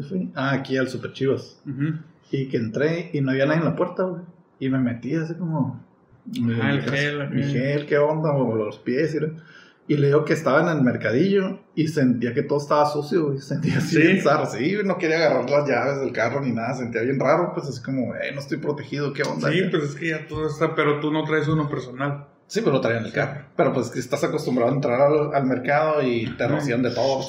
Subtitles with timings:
[0.00, 0.22] fui al...
[0.22, 0.32] ¿A dónde fui?
[0.34, 1.60] Ah, aquí al Super Chivas.
[1.66, 1.98] Ujú.
[2.30, 4.22] Y que entré y no había nadie en la puerta, güey.
[4.58, 5.84] Y me metí así como...
[6.62, 9.14] Ah, el gel, Mi gel, qué onda, o los pies.
[9.14, 13.26] Y, y le digo que estaba en el mercadillo y sentía que todo estaba sucio,
[13.26, 13.38] güey.
[13.38, 14.20] Sentía así ¿Sí?
[14.20, 16.74] Sí, no quería agarrar las llaves del carro ni nada.
[16.74, 19.50] Sentía bien raro, pues así como, eh, no estoy protegido, qué onda.
[19.50, 22.28] Sí, pues es que ya todo está, pero tú no traes uno personal.
[22.52, 23.46] Sí, pero lo traía en el carro.
[23.56, 27.24] Pero pues que estás acostumbrado a entrar al, al mercado y te rocían de todo.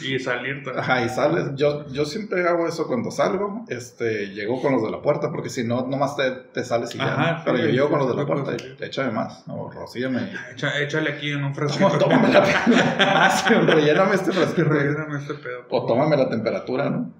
[0.00, 0.78] Y salir también.
[0.78, 1.56] Ajá, y sales.
[1.56, 3.64] Yo, yo siempre hago eso cuando salgo.
[3.66, 6.98] Este, llego con los de la puerta, porque si no, nomás te, te sales y
[6.98, 7.04] ya.
[7.14, 7.42] Ajá.
[7.44, 9.42] Pero sí, yo llego sí, con los de la puerta y échame más.
[9.48, 10.30] O rocíame.
[10.54, 11.88] Echa- échale aquí en un frasquito.
[11.88, 12.44] Toma- Tómame la
[13.00, 14.68] Ah, relléname este frasquito.
[14.68, 15.64] Relléname este pedo.
[15.70, 17.10] O tómame la temperatura, ¿no?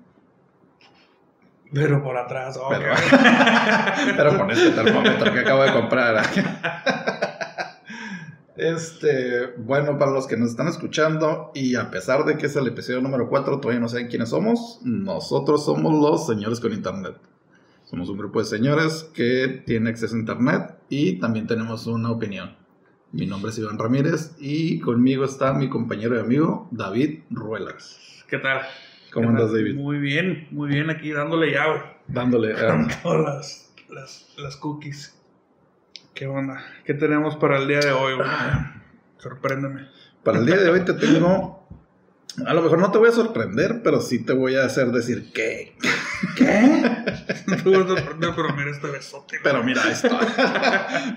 [1.74, 2.56] Pero por atrás.
[2.68, 2.94] Pero,
[4.16, 6.22] pero con este termómetro que acabo de comprar.
[8.60, 12.66] Este, bueno, para los que nos están escuchando, y a pesar de que es el
[12.66, 17.16] episodio número 4, todavía no saben quiénes somos, nosotros somos los señores con internet.
[17.84, 22.54] Somos un grupo de señores que tiene acceso a internet y también tenemos una opinión.
[23.12, 27.98] Mi nombre es Iván Ramírez y conmigo está mi compañero y amigo David Ruelas.
[28.28, 28.60] ¿Qué tal?
[29.10, 29.42] ¿Cómo ¿Qué tal?
[29.42, 29.74] andas, David?
[29.74, 31.80] Muy bien, muy bien aquí dándole llave.
[32.08, 32.52] Dándole.
[32.52, 32.56] eh,
[33.02, 35.16] Todas las, las, las cookies.
[36.14, 36.62] ¿Qué onda?
[36.84, 38.28] ¿Qué tenemos para el día de hoy, güey?
[39.18, 39.88] Sorpréndeme.
[40.22, 41.60] Para el día de hoy te tengo.
[42.46, 45.32] A lo mejor no te voy a sorprender, pero sí te voy a hacer decir.
[45.32, 45.76] ¿Qué?
[47.46, 49.38] No te voy a sorprender, pero mira este besote.
[49.42, 50.18] Pero mira esto.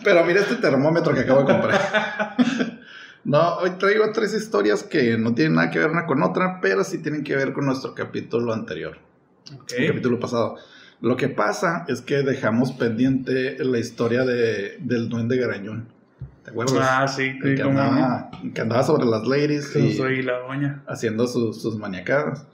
[0.04, 2.36] pero mira este termómetro que acabo de comprar.
[3.26, 6.84] No, hoy traigo tres historias que no tienen nada que ver una con otra, pero
[6.84, 8.98] sí tienen que ver con nuestro capítulo anterior,
[9.54, 9.72] Ok.
[9.78, 10.58] el capítulo pasado.
[11.04, 15.90] Lo que pasa es que dejamos pendiente la historia de, del duende garañón.
[16.46, 16.78] ¿Te acuerdas?
[16.80, 19.76] Ah, sí, que, como andaba, que andaba sobre las ladies.
[19.76, 20.82] Y- soy la doña.
[20.88, 22.48] haciendo sus, sus maniacadas.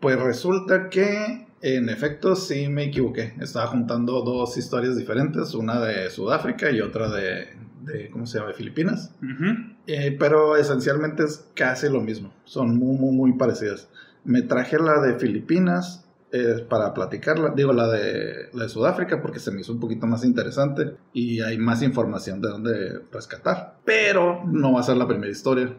[0.00, 3.34] Pues resulta que, en efecto, sí me equivoqué.
[3.38, 7.48] Estaba juntando dos historias diferentes, una de Sudáfrica y otra de,
[7.82, 9.14] de ¿cómo se llama?, de Filipinas.
[9.22, 9.74] Ujú.
[9.86, 12.32] Eh, pero esencialmente es casi lo mismo.
[12.44, 13.88] Son muy, muy, muy parecidas.
[14.24, 15.99] Me traje la de Filipinas
[16.32, 17.52] eh, para platicarla.
[17.56, 21.40] Digo, la de, la de Sudáfrica porque se me hizo un poquito más interesante y
[21.40, 23.78] hay más información de dónde rescatar.
[23.84, 25.74] Pero no va a ser la primera historia.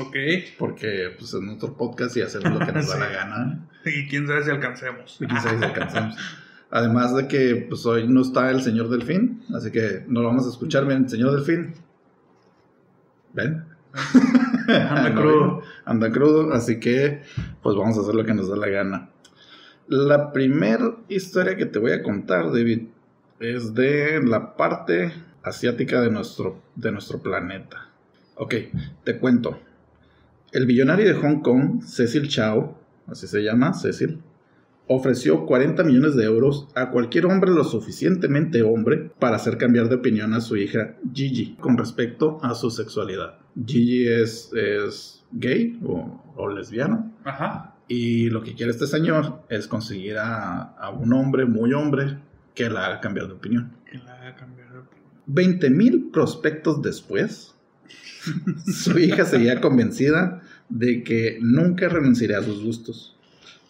[0.00, 0.16] Ok.
[0.58, 3.00] Porque pues es nuestro podcast y hacemos lo que nos da Sí.
[3.00, 3.68] la gana.
[3.84, 5.16] Y quién sabe si alcancemos.
[5.20, 6.16] Y quizás si alcanzamos.
[6.70, 10.46] Además de que pues hoy no está el señor Delfín, así que no lo vamos
[10.46, 10.84] a escuchar.
[10.86, 11.74] Bien, señor Delfín.
[13.32, 13.64] Ven.
[14.68, 15.62] Anda crudo.
[15.84, 17.22] Anda crudo, así que
[17.62, 19.10] pues vamos a hacer lo que nos da la gana.
[19.88, 22.88] La primera historia que te voy a contar, David,
[23.40, 25.12] es de la parte
[25.42, 27.88] asiática de nuestro, de nuestro planeta.
[28.34, 28.54] Ok,
[29.04, 29.58] te cuento.
[30.52, 34.20] El billonario de Hong Kong, Cecil Chao, así se llama, Cecil,
[34.88, 39.96] ofreció 40 millones de euros a cualquier hombre lo suficientemente hombre para hacer cambiar de
[39.96, 43.38] opinión a su hija Gigi con respecto a su sexualidad.
[43.66, 47.77] Gigi es, es gay o, o lesbiana Ajá.
[47.88, 52.18] Y lo que quiere este señor es conseguir a, a un hombre muy hombre
[52.54, 53.72] que la haga cambiar de opinión.
[53.90, 55.08] Que la haga cambiar de opinión.
[55.26, 57.54] 20 mil prospectos después,
[58.66, 63.16] su hija seguía convencida de que nunca renunciaría a sus gustos.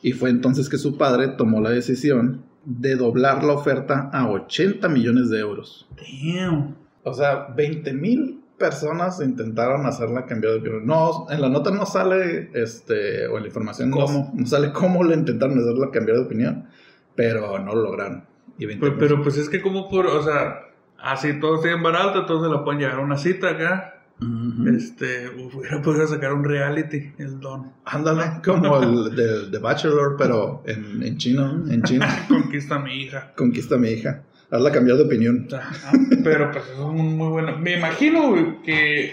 [0.03, 4.89] Y fue entonces que su padre tomó la decisión de doblar la oferta a 80
[4.89, 5.87] millones de euros.
[5.97, 6.77] Damn.
[7.03, 10.87] O sea, 20 mil personas intentaron hacerla cambiar de opinión.
[10.87, 14.33] No, en la nota no sale, este, o en la información ¿Cómo?
[14.35, 16.69] no sale cómo le intentaron hacerla cambiar de opinión,
[17.15, 18.25] pero no lo lograron.
[18.59, 20.67] Y 20 Pero, pero pues es que como por, o sea,
[20.99, 23.95] así todos tienen barato, entonces la pueden llevar a una cita acá.
[24.21, 24.67] Ujú.
[24.67, 27.73] Este, hubiera podido sacar un reality, el don.
[27.85, 32.09] Ándale, como el de, de Bachelor, pero en, en chino, en China.
[32.29, 33.33] Conquista a mi hija.
[33.37, 34.25] Conquista a mi hija.
[34.51, 35.47] Hazla cambiar de opinión.
[35.53, 35.93] Ajá.
[36.25, 37.59] Pero pues eso es muy, muy bueno.
[37.59, 39.13] Me imagino güey, que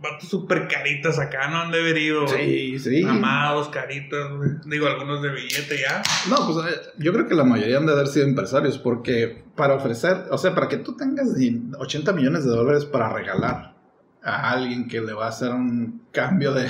[0.00, 2.24] vatos súper caritas acá no han de haber ido.
[2.26, 2.78] güey.
[2.78, 3.04] Sí, sí.
[3.06, 4.50] Amados, caritas, güey.
[4.66, 6.02] Digo, algunos de billete ya.
[6.30, 9.74] No, pues eh, yo creo que la mayoría han de haber sido empresarios porque para
[9.74, 13.74] ofrecer, o sea, para que tú tengas ni 80 millones de dólares para regalar
[14.22, 16.68] a alguien que le va a hacer un cambio de,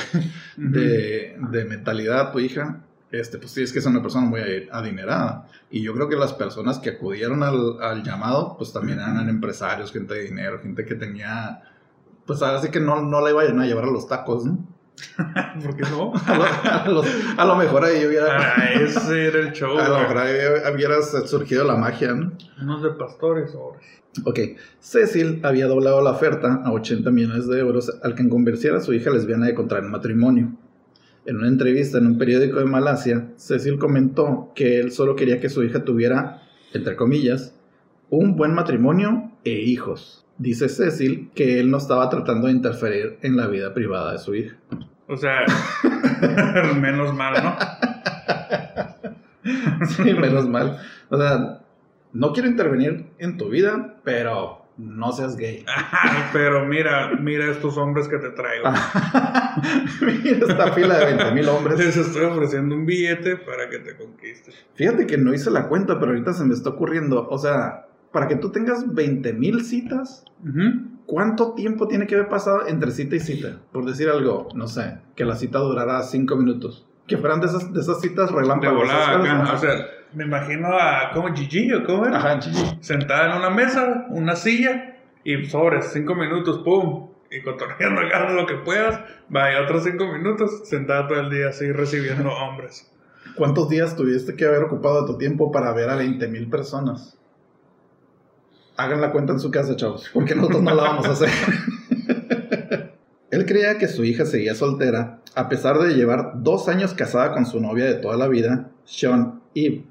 [0.57, 4.41] de, de mentalidad a tu hija, este, pues sí, es que es una persona muy
[4.71, 5.47] adinerada.
[5.71, 9.93] Y yo creo que las personas que acudieron al, al llamado, pues también eran empresarios,
[9.93, 11.63] gente de dinero, gente que tenía,
[12.27, 14.59] pues ahora sí que no, no le vayan a llevar a los tacos, ¿no?
[15.63, 16.13] ¿Por qué no?
[16.27, 17.07] A lo, a los-
[17.37, 18.37] a lo mejor ahí hubiera...
[18.57, 19.79] Ah, ese era el show.
[19.79, 20.37] A lo mejor ahí
[20.75, 22.33] hubiera surgido la magia, ¿no?
[22.61, 23.83] Unos de pastores, sobres.
[24.25, 24.41] Ok,
[24.81, 28.93] Cecil había doblado la oferta a 80 millones de euros al que convenciera a su
[28.93, 30.51] hija lesbiana de contraer matrimonio.
[31.29, 35.51] En una entrevista en un periódico de Malasia, Cecil comentó que él solo quería que
[35.51, 36.41] su hija tuviera,
[36.73, 37.55] entre comillas,
[38.09, 40.25] un buen matrimonio e hijos.
[40.39, 44.35] Dice Cecil que él no estaba tratando de interferir en la vida privada de su
[44.35, 44.57] hija.
[45.07, 45.41] O sea,
[46.81, 47.57] menos mal, ¿no?
[49.87, 50.79] sí, menos mal.
[51.11, 51.61] O sea,
[52.15, 55.65] no quiero intervenir en tu vida, pero no seas gay.
[56.33, 58.69] pero mira, mira estos hombres que te traigo.
[60.01, 61.79] mira esta fila de 20 mil hombres.
[61.79, 64.55] Les estoy ofreciendo un billete para que te conquistes.
[64.75, 67.29] Fíjate que no hice la cuenta, pero ahorita se me está ocurriendo.
[67.29, 70.25] O sea, para que tú tengas 20 mil citas,
[71.07, 73.61] ¿cuánto tiempo tiene que haber pasado entre cita y cita?
[73.73, 76.87] Por decir algo, no sé, que la cita durara 5 minutos.
[77.09, 78.85] Que fueran de esas, de esas citas relámpagos.
[78.85, 82.19] o sea, me imagino a como Gigi o cómo era.
[82.19, 82.79] Ajá, Gigi.
[82.81, 87.09] Sentada en una mesa, una silla y sobres, 5 minutos, pum.
[87.31, 89.01] Y cotorreando acá lo que puedas.
[89.29, 92.91] Vaya, otros 5 minutos, sentada todo el día así recibiendo hombres.
[93.37, 97.19] ¿Cuántos días tuviste que haber ocupado de tu tiempo para ver a 20 mil personas?
[98.79, 101.29] hagan la cuenta en su casa, chavos, porque nosotros no la vamos a hacer.
[103.31, 107.45] Él creía que su hija seguía soltera, a pesar de llevar dos años casada con
[107.45, 109.85] su novia de toda la vida, Sean Eve.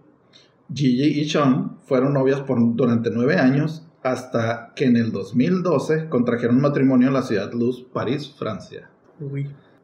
[0.74, 6.62] Gigi y Sean fueron novias por, durante nueve años hasta que en el 2012 contrajeron
[6.62, 8.90] matrimonio en la ciudad Luz, París, Francia.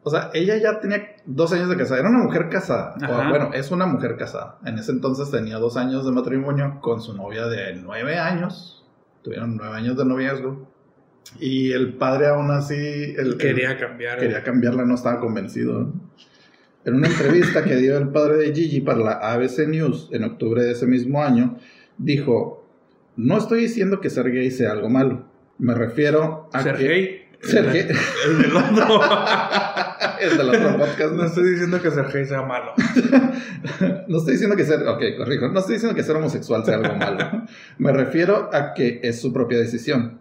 [0.02, 2.00] O sea, ella ya tenía dos años de casada.
[2.00, 2.94] Era una mujer casada.
[3.28, 4.58] bueno, es una mujer casada.
[4.64, 8.84] En ese entonces tenía dos años de matrimonio con su novia de nueve años
[9.24, 10.70] tuvieron nueve años de noviazgo.
[11.40, 12.76] Y el padre aún así...
[13.16, 14.18] El, quería cambiar.
[14.18, 15.92] Quería cambiarla, no estaba convencido.
[16.84, 20.62] En una entrevista que dio el padre de Gigi para la ABC News en octubre
[20.62, 21.58] de ese mismo año,
[21.96, 22.66] dijo,
[23.16, 25.24] no estoy diciendo que ser gay sea algo malo.
[25.58, 27.22] Me refiero a ¿Ser gay?
[27.40, 27.88] Ser gay.
[28.26, 29.00] El del otro.
[30.20, 31.12] el del otro podcast.
[31.14, 32.72] No estoy diciendo que ser gay sea malo.
[34.08, 36.96] no estoy diciendo que ser, ok, corrijo, no estoy diciendo que ser homosexual sea algo
[36.96, 37.44] malo.
[37.78, 40.20] Me refiero a que es su propia decisión.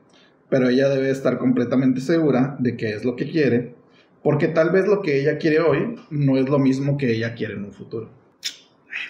[0.50, 3.75] Pero ella debe estar completamente segura de que es lo que quiere,
[4.23, 7.53] porque tal vez lo que ella quiere hoy no es lo mismo que ella quiere
[7.53, 8.09] en un futuro.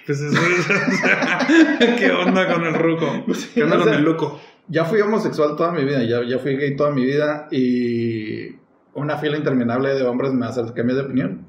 [0.06, 1.98] Pues eso es.
[2.00, 3.06] ¿Qué onda con el ruco?
[3.54, 4.40] ¿Qué onda con el loco?
[4.68, 8.56] Ya fui homosexual toda mi vida, ya, ya fui gay toda mi vida y
[8.94, 11.48] una fila interminable de hombres me hace cambiar de opinión.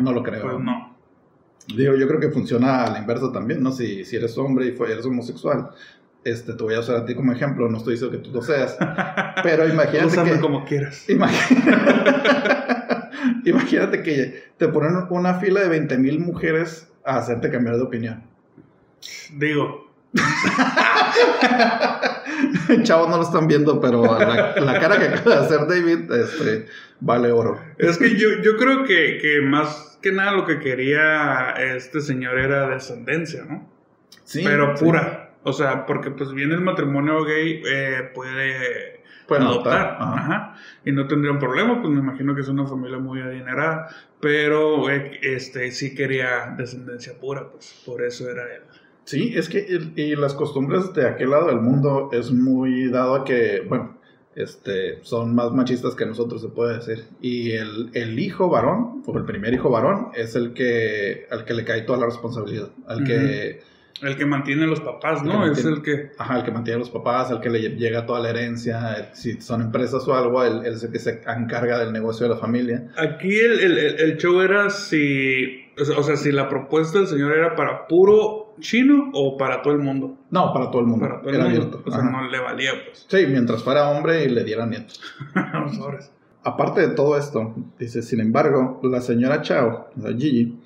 [0.00, 0.42] No, lo creo.
[0.42, 0.96] Pues no.
[1.74, 3.72] Digo, yo creo que funciona a la inversa también, ¿no?
[3.72, 5.70] Si, si eres hombre y eres homosexual,
[6.26, 8.42] este, te voy a usar a ti como ejemplo, no estoy diciendo que tú lo
[8.42, 8.76] seas,
[9.44, 10.40] pero imagínate que...
[10.40, 11.08] como quieras.
[11.08, 12.30] Imagínate,
[14.04, 18.24] que te ponen una fila de 20 mil mujeres a hacerte cambiar de opinión.
[19.34, 19.84] Digo.
[22.82, 26.66] Chavos no lo están viendo, pero la, cara que acaba de hacer David este,
[27.00, 27.58] vale oro.
[27.78, 32.38] Es que yo, yo creo que, que más que nada lo que quería este señor
[32.38, 33.70] era descendencia, ¿no?
[34.24, 34.42] Sí.
[34.44, 35.34] Pero pura.
[35.42, 38.95] O sea, porque pues bien el matrimonio gay eh, puede,
[39.28, 39.96] adoptar.
[39.98, 40.54] Ajá.
[40.84, 43.88] Y no tendría un problema, pues me imagino que es una familia muy adinerada.
[44.20, 48.62] Pero este sí quería descendencia pura, pues por eso era él.
[49.04, 53.24] Sí, es que y las costumbres de aquel lado del mundo es muy dado a
[53.24, 53.96] que, bueno,
[54.34, 57.06] este, son más machistas que nosotros, se puede decir.
[57.20, 61.54] Y el, el hijo varón, o el primer hijo varón, es el que, al que
[61.54, 63.62] le cae toda la responsabilidad, al que
[64.02, 65.46] el que mantiene los papás, ¿no?
[65.50, 66.10] es el que...
[66.18, 69.40] Ajá, el que mantiene a los papás, el que le llega toda la herencia, si
[69.40, 72.88] son empresas o algo, él, es el que se encarga del negocio de la familia.
[72.96, 75.62] Aquí el, el, el show era si...
[75.78, 79.80] O sea, si la propuesta del señor era para puro chino o para todo el
[79.80, 80.16] mundo.
[80.30, 81.06] No, para todo el mundo.
[81.06, 81.82] Para todo el mundo.
[81.84, 83.06] O sea, no le valía, pues.
[83.08, 85.00] Sí, mientras fuera hombre y le diera nietos.
[86.44, 90.56] Aparte de todo esto, dice, sin embargo, la señora Chao, la Gigi,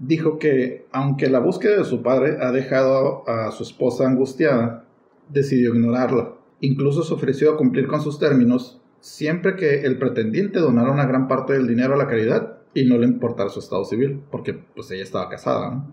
[0.00, 4.86] dijo que, aunque la búsqueda de su padre ha dejado a su esposa angustiada,
[5.28, 6.34] decidió ignorarla.
[6.60, 11.28] Incluso se ofreció a cumplir con sus términos siempre que el pretendiente donara una gran
[11.28, 14.90] parte del dinero a la caridad y no le importara su estado civil, porque pues
[14.90, 15.86] ella estaba casada.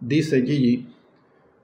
[0.00, 0.88] Dice Gigi,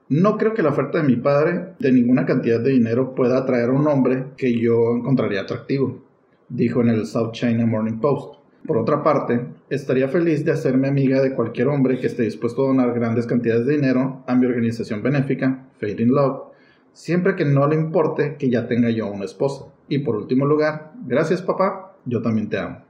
[0.09, 3.69] no creo que la oferta de mi padre de ninguna cantidad de dinero pueda atraer
[3.69, 6.01] a un hombre que yo encontraría atractivo,
[6.47, 8.39] dijo en el South China Morning Post.
[8.65, 12.67] Por otra parte, estaría feliz de hacerme amiga de cualquier hombre que esté dispuesto a
[12.67, 16.49] donar grandes cantidades de dinero a mi organización benéfica, Fade in Love,
[16.93, 19.65] siempre que no le importe que ya tenga yo una esposa.
[19.87, 22.83] Y por último lugar, gracias papá, yo también te amo.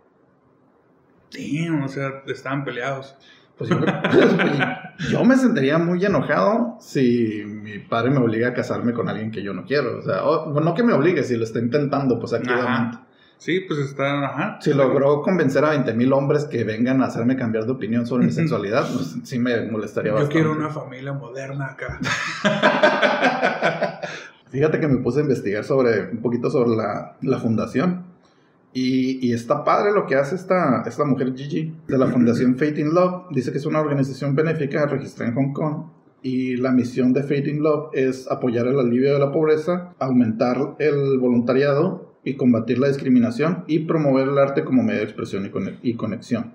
[1.29, 3.15] Sí, o sea, estaban peleados.
[3.57, 3.69] Pues
[5.11, 9.43] yo, me sentiría muy enojado si mi padre me obliga a casarme con alguien que
[9.43, 9.99] yo no quiero.
[9.99, 12.97] O sea, no que me obligue, si lo está intentando, pues activamente.
[13.39, 14.59] Sí, pues está, ajá.
[14.61, 18.25] Si logró convencer a 20 mil hombres que vengan a hacerme cambiar de opinión sobre
[18.25, 20.35] mi sexualidad, pues sí me molestaría bastante.
[20.35, 21.99] Yo quiero una familia moderna acá.
[24.51, 28.09] Fíjate que me puse a investigar sobre, un poquito sobre la, la fundación.
[28.73, 32.77] Y, y, está padre lo que hace esta, esta mujer Gigi de la Fundación Faith
[32.77, 33.29] in Love.
[33.31, 35.85] Dice que es una organización benéfica registrada en Hong Kong
[36.21, 40.75] y la misión de Faith in Love es apoyar el alivio de la pobreza, aumentar
[40.77, 45.49] el voluntariado y combatir la discriminación y promover el arte como medio de expresión
[45.81, 46.53] y, conexión.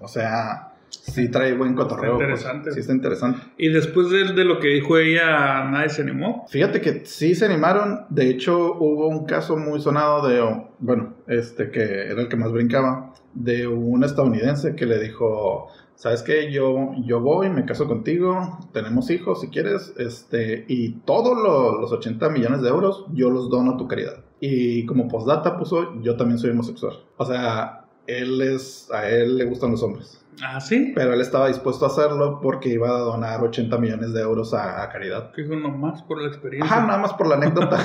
[0.00, 2.16] O sea, sí trae buen cotorreo.
[2.16, 2.72] Pues, interesante.
[2.72, 3.40] sí está interesante.
[3.56, 6.46] ¿Y después de, de, lo que dijo ella, nadie se animó?
[6.48, 8.06] Fíjate que sí se animaron.
[8.10, 10.40] De hecho, hubo un caso muy sonado de,
[10.78, 15.68] bueno, este que era el que más brincaba, de un estadounidense que le dijo
[15.98, 16.52] ¿sabes qué?
[16.52, 22.30] Yo, yo voy, me caso contigo, tenemos hijos si quieres, este, y todos los 80
[22.30, 24.24] millones de euros yo los dono a tu caridad.
[24.40, 26.94] Y como postdata puso, yo también soy homosexual.
[27.16, 30.24] O sea, él es, a él le gustan los hombres.
[30.42, 30.92] Ah, sí.
[30.94, 34.88] Pero él estaba dispuesto a hacerlo porque iba a donar 80 millones de euros a,
[34.88, 35.32] caridad.
[35.32, 36.72] Que uno más por la experiencia.
[36.72, 37.78] Ajá, nada más por la anécdota.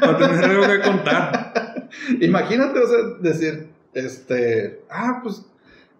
[0.00, 1.88] Para tener algo que contar.
[2.20, 5.46] Imagínate, o sea, decir, este, ah, pues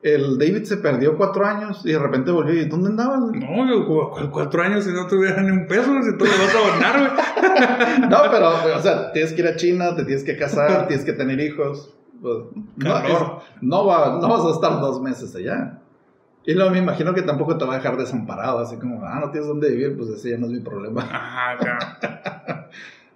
[0.02, 2.60] el David se perdió cuatro años y de repente volvió.
[2.60, 3.20] ¿Y dónde andabas?
[3.20, 6.72] No, yo, cuatro años si no tuviera ni un peso, si tú le vas a
[6.72, 8.10] donar, güey.
[8.10, 11.12] no, pero, o sea, tienes que ir a China, te tienes que casar, tienes que
[11.12, 11.94] tener hijos.
[12.20, 12.36] Pues,
[12.76, 15.78] no, no, va, no vas a estar dos meses allá.
[16.44, 19.30] Y luego me imagino que tampoco te va a dejar desamparado, así como, ah, no
[19.30, 21.02] tienes dónde vivir, pues ese ya no es mi problema.
[21.12, 22.68] Ajá,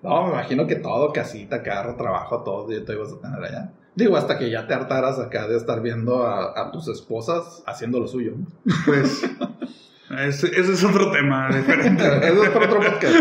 [0.02, 3.72] no, me imagino que todo, casita, carro, trabajo, todo, te ibas a tener allá.
[3.96, 8.06] Digo, hasta que ya te hartaras acá de estar viendo a, tus esposas haciendo lo
[8.06, 8.34] suyo.
[8.84, 9.24] Pues.
[10.28, 12.04] ese, es otro tema diferente.
[12.22, 13.16] Eso es otro podcast.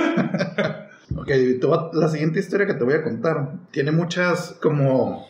[1.15, 5.25] ok, la siguiente historia que te voy a contar tiene muchas como.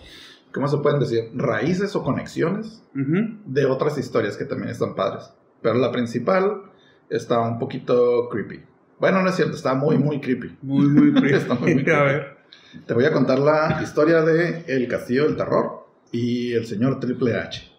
[0.51, 1.29] ¿Cómo se pueden decir?
[1.35, 5.31] Raíces o conexiones de otras historias que también están padres.
[5.61, 6.63] Pero la principal
[7.09, 8.63] está un poquito creepy.
[8.99, 10.57] Bueno, no es cierto, está muy, muy creepy.
[10.61, 11.35] Muy, muy creepy.
[11.35, 11.99] está muy, muy creepy.
[11.99, 12.34] A ver.
[12.85, 17.35] Te voy a contar la historia de El Castillo del Terror y el señor Triple
[17.35, 17.71] H.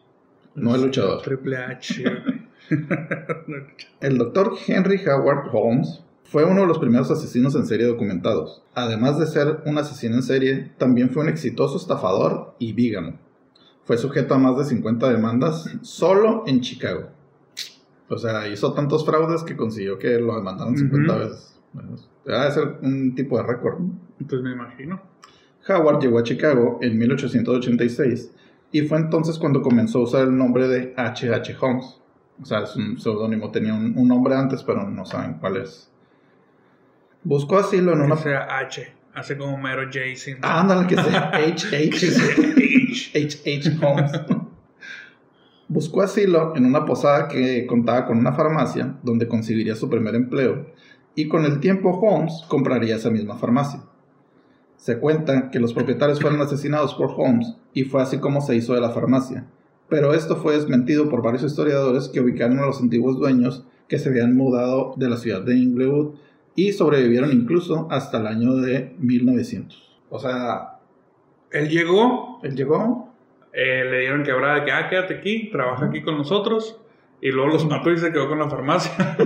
[0.54, 1.22] No el luchador.
[1.22, 2.04] Triple H.
[4.00, 8.62] el doctor Henry Howard Holmes fue uno de los primeros asesinos en serie documentados.
[8.74, 13.18] Además de ser un asesino en serie, también fue un exitoso estafador y vígamo.
[13.84, 17.10] Fue sujeto a más de 50 demandas solo en Chicago.
[18.08, 21.60] O sea, hizo tantos fraudes que consiguió que lo demandaran 50 veces.
[22.24, 23.78] Debe ser un tipo de récord.
[24.18, 25.00] Pues me imagino.
[25.68, 28.32] Howard llegó a Chicago en 1886
[28.72, 31.34] y fue entonces cuando comenzó a usar el nombre de H.H.
[31.34, 31.56] H.
[31.60, 32.00] Holmes.
[32.40, 35.90] O sea, es un seudónimo, tenía un, nombre antes, pero no saben cuál es.
[37.24, 38.16] Buscó asilo en una...
[38.16, 40.00] Sea H, hace como mero J.
[40.42, 42.06] Ah, ándale, que sea H.H.
[43.14, 43.78] H.H.
[43.82, 44.12] Holmes.
[45.68, 50.66] Buscó asilo en una posada que contaba con una farmacia donde conseguiría su primer empleo
[51.16, 53.82] y con el tiempo Holmes compraría esa misma farmacia.
[54.86, 58.72] Se cuenta que los propietarios fueron asesinados por Holmes y fue así como se hizo
[58.72, 59.44] de la farmacia,
[59.88, 64.10] pero esto fue desmentido por varios historiadores que ubicaron a los antiguos dueños que se
[64.10, 66.14] habían mudado de la ciudad de Inglewood
[66.54, 69.98] y sobrevivieron incluso hasta el año de 1900.
[70.08, 70.78] O sea,
[71.50, 73.12] él llegó, él llegó,
[73.52, 76.80] eh, le dieron quebrada de que, ah, quédate aquí, trabaja aquí con nosotros,
[77.20, 78.92] y luego los mató y se quedó con la farmacia.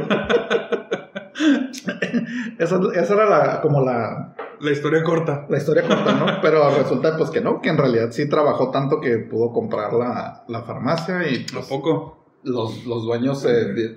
[2.58, 4.34] esa, esa, era la, como la...
[4.60, 5.46] La historia corta.
[5.48, 6.26] La historia corta, ¿no?
[6.42, 10.44] Pero resulta pues que no, que en realidad sí trabajó tanto que pudo comprar la,
[10.48, 11.46] la farmacia y...
[11.52, 12.18] Pues, poco?
[12.42, 13.46] Los, los dueños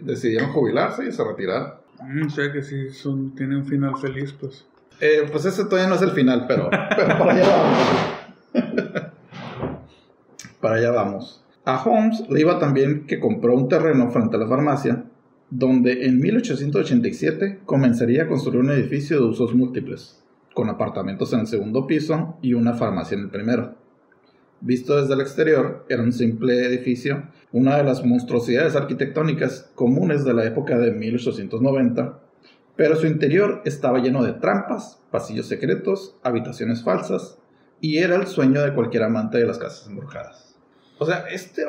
[0.01, 1.75] decidieron jubilarse y se retiraron.
[2.01, 4.65] Mm, o sea que sí, son, tiene un final feliz, pues.
[4.99, 8.11] Eh, pues ese todavía no es el final, pero, pero para allá vamos.
[10.61, 11.43] para allá vamos.
[11.65, 15.05] A Holmes le iba también que compró un terreno frente a la farmacia
[15.49, 20.22] donde en 1887 comenzaría a construir un edificio de usos múltiples,
[20.53, 23.75] con apartamentos en el segundo piso y una farmacia en el primero.
[24.61, 30.33] Visto desde el exterior, era un simple edificio, una de las monstruosidades arquitectónicas comunes de
[30.33, 32.19] la época de 1890,
[32.75, 37.37] pero su interior estaba lleno de trampas, pasillos secretos, habitaciones falsas,
[37.81, 40.55] y era el sueño de cualquier amante de las casas embrujadas.
[40.97, 41.65] O sea, este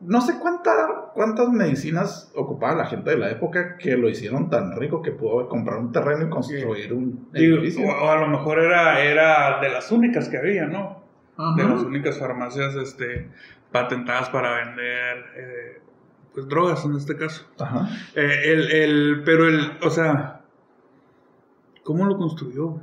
[0.00, 0.70] no sé cuánta,
[1.14, 5.48] cuántas medicinas ocupaba la gente de la época que lo hicieron tan rico que pudo
[5.48, 7.86] comprar un terreno y construir un edificio.
[7.86, 11.04] O, a lo mejor era, era de las únicas que había, ¿no?
[11.56, 13.30] De las únicas farmacias este,
[13.70, 15.80] patentadas para vender eh,
[16.32, 17.46] pues drogas en este caso.
[17.58, 17.88] Ajá.
[18.14, 20.40] Eh, el, el, pero el, o sea,
[21.82, 22.80] ¿cómo lo construyó?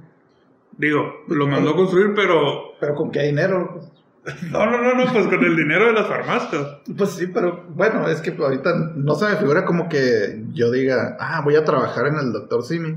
[0.77, 2.73] Digo, lo mandó a construir, pero...
[2.79, 3.81] ¿Pero con qué dinero?
[4.51, 6.77] No, no, no, no, pues con el dinero de las farmacias.
[6.97, 11.17] Pues sí, pero bueno, es que ahorita no se me figura como que yo diga,
[11.19, 12.95] ah, voy a trabajar en el doctor Simi.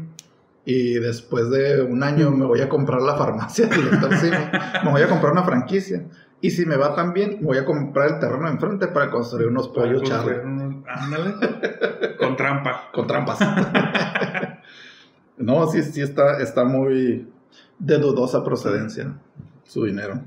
[0.64, 4.37] Y después de un año me voy a comprar la farmacia del doctor Simi.
[4.85, 6.04] me voy a comprar una franquicia.
[6.40, 9.68] Y si me va tan bien, voy a comprar el terreno enfrente para construir unos
[9.68, 10.45] pollos charros.
[10.87, 11.35] Ándale.
[12.18, 12.88] Con trampa.
[12.92, 13.38] Con trampas.
[15.38, 17.28] no, sí, sí está, está muy
[17.78, 19.14] de dudosa procedencia
[19.64, 20.21] su dinero.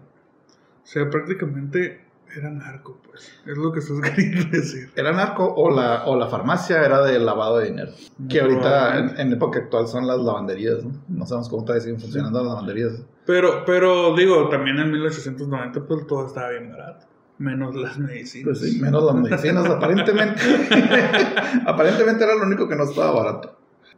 [0.83, 3.31] O sea, prácticamente era narco, pues.
[3.45, 4.91] Es lo que estás queriendo decir.
[4.95, 7.91] Era narco o la, o la farmacia era de lavado de dinero.
[8.29, 10.91] que ahorita, en, en, época actual, son las lavanderías, ¿no?
[11.07, 13.03] No sabemos cómo todavía siguen funcionando las lavanderías.
[13.25, 17.05] Pero, pero digo, también en 1890, pues todo estaba bien barato.
[17.38, 18.45] Menos las medicinas.
[18.45, 20.41] Pues sí, menos las medicinas, aparentemente.
[21.65, 23.55] aparentemente era lo único que no estaba barato.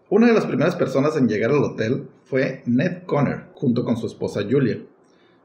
[0.09, 4.07] Una de las primeras personas en llegar al hotel fue Ned Conner, junto con su
[4.07, 4.77] esposa Julia.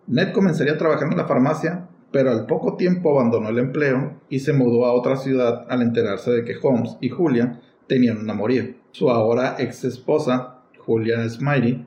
[0.07, 4.39] Ned comenzaría a trabajar en la farmacia, pero al poco tiempo abandonó el empleo y
[4.39, 8.65] se mudó a otra ciudad al enterarse de que Holmes y Julia tenían una amorío.
[8.93, 11.87] Su ahora ex esposa, Julia Smiley,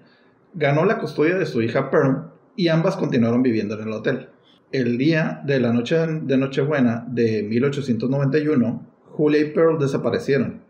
[0.53, 4.29] ganó la custodia de su hija Pearl y ambas continuaron viviendo en el hotel.
[4.71, 10.61] El día de la noche de Nochebuena de 1891, Julia y Pearl desaparecieron.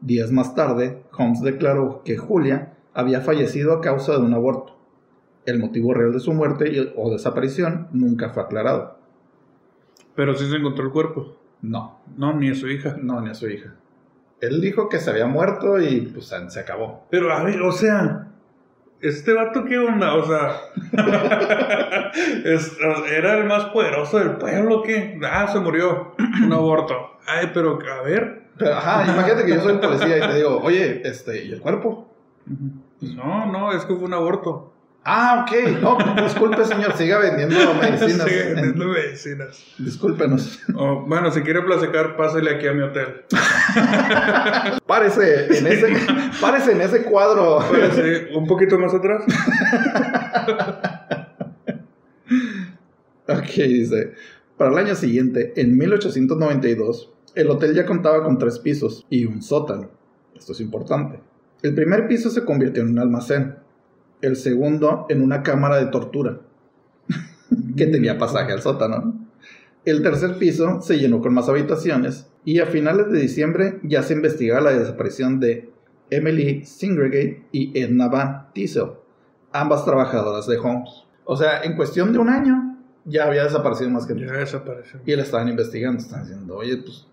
[0.00, 4.75] Días más tarde, Holmes declaró que Julia había fallecido a causa de un aborto.
[5.46, 8.98] El motivo real de su muerte o desaparición nunca fue aclarado.
[10.14, 11.36] Pero sí se encontró el cuerpo.
[11.62, 12.00] No.
[12.16, 12.96] No, ni a su hija.
[13.00, 13.74] No, ni a su hija.
[14.40, 17.06] Él dijo que se había muerto y pues se acabó.
[17.10, 18.28] Pero a ver, o sea,
[19.00, 20.14] ¿este vato qué onda?
[20.14, 20.56] O sea,
[23.16, 26.14] ¿era el más poderoso del pueblo que Ah, se murió.
[26.44, 26.94] Un aborto.
[27.26, 28.50] Ay, pero a ver.
[28.60, 32.08] ajá, imagínate que yo soy policía y te digo, oye, este, ¿y el cuerpo?
[33.00, 34.72] No, no, es que fue un aborto.
[35.08, 35.52] Ah, ok.
[35.80, 38.28] No, disculpe, señor, siga vendiendo medicinas.
[38.28, 39.64] Sigue vendiendo medicinas.
[39.78, 40.58] Discúlpenos.
[40.74, 43.22] Oh, bueno, si quiere platicar, pásale aquí a mi hotel.
[44.86, 45.96] párese en ese,
[46.40, 47.60] párese en ese cuadro.
[47.70, 49.22] Párese un poquito más atrás.
[53.28, 54.12] ok, dice.
[54.56, 59.40] Para el año siguiente, en 1892, el hotel ya contaba con tres pisos y un
[59.40, 59.88] sótano.
[60.34, 61.20] Esto es importante.
[61.62, 63.64] El primer piso se convirtió en un almacén
[64.26, 66.40] el segundo en una cámara de tortura
[67.76, 69.14] que tenía pasaje al sótano.
[69.84, 74.14] El tercer piso se llenó con más habitaciones y a finales de diciembre ya se
[74.14, 75.70] investigaba la desaparición de
[76.10, 78.92] Emily Singregate y Edna Van Tiesel,
[79.52, 81.04] ambas trabajadoras de Holmes.
[81.24, 85.00] O sea, en cuestión de un año ya había desaparecido más que Ya desapareció.
[85.04, 87.06] Y la estaban investigando, están diciendo, oye, pues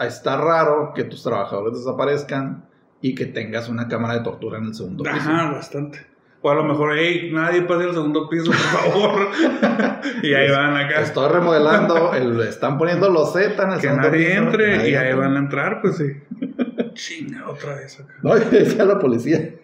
[0.00, 2.64] está raro que tus trabajadores desaparezcan
[3.00, 5.16] y que tengas una cámara de tortura en el segundo piso.
[5.16, 6.09] Ajá, bastante.
[6.42, 9.28] O a lo mejor, hey, nadie pase al segundo piso, por favor.
[10.22, 11.02] y ahí van acá.
[11.02, 14.42] Estoy remodelando, el, están poniendo los Z en el que segundo nadie piso.
[14.42, 16.06] Entre, y ahí van a entrar, pues sí.
[16.94, 18.14] Chinga, otra vez acá.
[18.22, 19.54] No, decía la policía.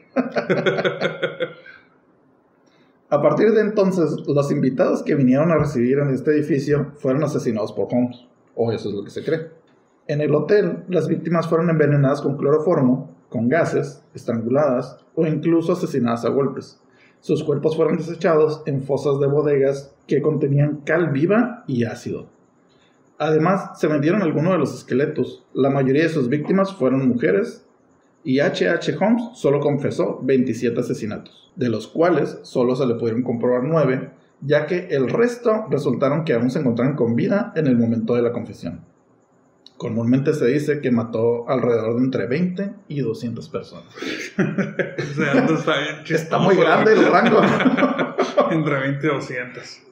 [3.08, 7.72] a partir de entonces, los invitados que vinieron a recibir en este edificio fueron asesinados
[7.72, 8.26] por Holmes.
[8.54, 9.48] O eso es lo que se cree.
[10.08, 16.24] En el hotel, las víctimas fueron envenenadas con cloroformo con gases, estranguladas o incluso asesinadas
[16.24, 16.80] a golpes.
[17.20, 22.28] Sus cuerpos fueron desechados en fosas de bodegas que contenían cal viva y ácido.
[23.18, 25.44] Además, se vendieron algunos de los esqueletos.
[25.54, 27.66] La mayoría de sus víctimas fueron mujeres
[28.22, 28.68] y H.H.
[28.68, 28.96] H.
[29.00, 34.10] Holmes solo confesó 27 asesinatos, de los cuales solo se le pudieron comprobar 9,
[34.42, 38.22] ya que el resto resultaron que aún se encontraban con vida en el momento de
[38.22, 38.80] la confesión.
[39.76, 43.94] Comúnmente se dice que mató alrededor de entre 20 y 200 personas.
[44.38, 45.74] o sea, está,
[46.14, 47.40] está muy grande el rango.
[48.50, 49.82] entre 20 y 200.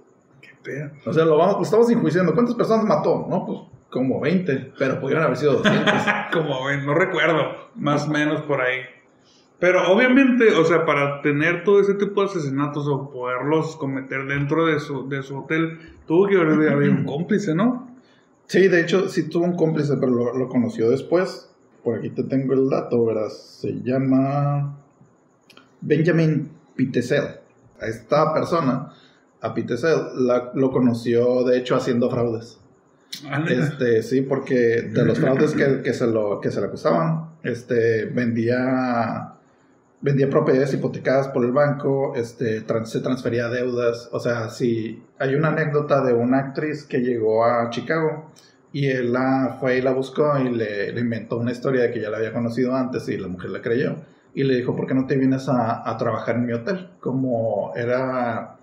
[0.40, 0.90] Qué pedo.
[1.04, 2.32] O sea, lo vamos, estamos enjuiciando.
[2.32, 3.26] ¿Cuántas personas mató?
[3.28, 3.58] No, pues
[3.90, 5.94] como 20, pero pudieron haber sido 200.
[6.32, 7.70] como 20, no recuerdo.
[7.74, 8.80] Más o menos por ahí.
[9.58, 14.66] Pero obviamente, o sea, para tener todo ese tipo de asesinatos o poderlos cometer dentro
[14.66, 17.93] de su, de su hotel, tuvo que haber un cómplice, ¿no?
[18.46, 21.50] Sí, de hecho, sí tuvo un cómplice, pero lo, conoció después.
[21.82, 23.58] Por aquí te tengo el dato, verás.
[23.60, 24.78] Se llama
[25.80, 27.24] Benjamin Pitesel.
[27.80, 28.92] A esta persona,
[29.40, 29.98] a Pitesel,
[30.54, 32.58] lo conoció, de hecho, haciendo fraudes.
[33.48, 38.06] Este, sí, porque de los fraudes que, que, se lo, que se le acusaban, este,
[38.06, 39.34] vendía
[40.04, 44.10] vendía propiedades hipotecadas por el banco, este, se transfería deudas.
[44.12, 48.30] O sea, si hay una anécdota de una actriz que llegó a Chicago
[48.70, 52.10] y él la fue y la buscó y le, inventó una historia de que ya
[52.10, 53.96] la había conocido antes y la mujer la creyó.
[54.34, 56.90] y le dijo, ¿por qué no te vienes a, a trabajar en mi hotel?
[57.00, 58.58] Como era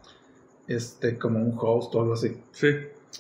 [0.68, 2.40] este, como un host o algo así.
[2.52, 2.68] Sí.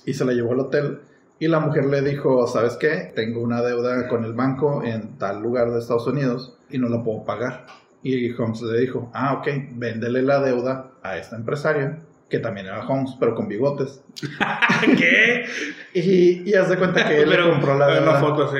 [0.05, 0.99] Y se la llevó al hotel.
[1.39, 3.12] Y la mujer le dijo, ¿sabes qué?
[3.15, 7.01] Tengo una deuda con el banco en tal lugar de Estados Unidos y no la
[7.03, 7.65] puedo pagar.
[8.04, 11.98] Y Holmes le dijo, ah, ok, véndele la deuda a esta empresario,
[12.30, 14.02] que también era Holmes, pero con bigotes.
[14.98, 15.46] ¿Qué?
[15.94, 18.12] y, y haz de cuenta que él le compró la deuda.
[18.12, 18.58] Una foto así.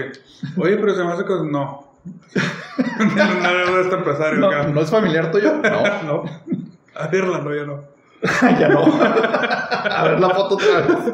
[0.58, 1.92] Oye, pero se me hace que no.
[3.00, 4.40] una deuda a este empresario.
[4.40, 5.54] No, ¿no es familiar tuyo?
[5.64, 6.24] No, no.
[6.94, 7.84] A verla, no, ya no.
[8.60, 8.84] ya no.
[8.84, 11.14] a ver la foto otra vez.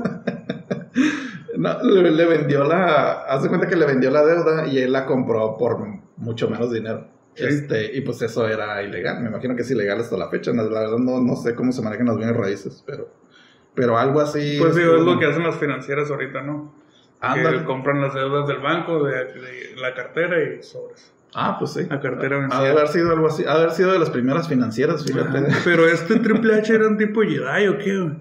[1.56, 3.24] No, le, vendió la.
[3.28, 5.80] Haz de cuenta que le vendió la deuda y él la compró por
[6.18, 7.08] mucho menos dinero.
[7.38, 9.21] Este, y pues eso era ilegal.
[9.21, 10.52] Me imagino que es ilegal hasta la fecha.
[10.52, 13.10] La verdad no, no sé cómo se manejan las bienes raíces, pero.
[13.76, 14.58] Pero algo así.
[14.60, 16.73] Pues digo, es lo que hacen las financieras ahorita, ¿no?
[17.34, 21.13] Que compran las deudas del banco, de, de la cartera y sobres.
[21.34, 21.86] Ah, pues sí.
[21.89, 22.71] La cartera vencida.
[22.71, 23.45] Haber sido algo así.
[23.45, 25.47] Haber sido de las primeras financieras, fíjate.
[25.63, 28.12] pero este Triple H era un tipo Jedi o qué?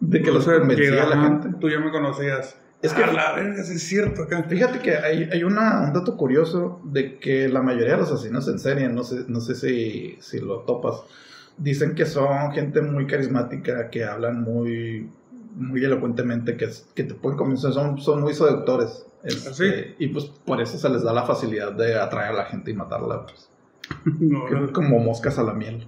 [0.00, 1.48] De que los convencía a la gente.
[1.60, 2.58] Tú ya me conocías.
[2.82, 4.42] Es que, la verga, es cierto acá.
[4.42, 8.48] Fíjate que hay, hay una, un dato curioso de que la mayoría de los asesinos
[8.48, 11.04] en serie, no sé, no sé si, si lo topas,
[11.56, 15.08] dicen que son gente muy carismática, que hablan muy,
[15.54, 19.06] muy elocuentemente, que, que te pueden convencer, son, son muy seductores.
[19.22, 22.72] Este, y pues por eso se les da la facilidad de atraer a la gente
[22.72, 23.26] y matarla.
[23.26, 23.48] Pues.
[24.72, 25.86] como moscas a la miel.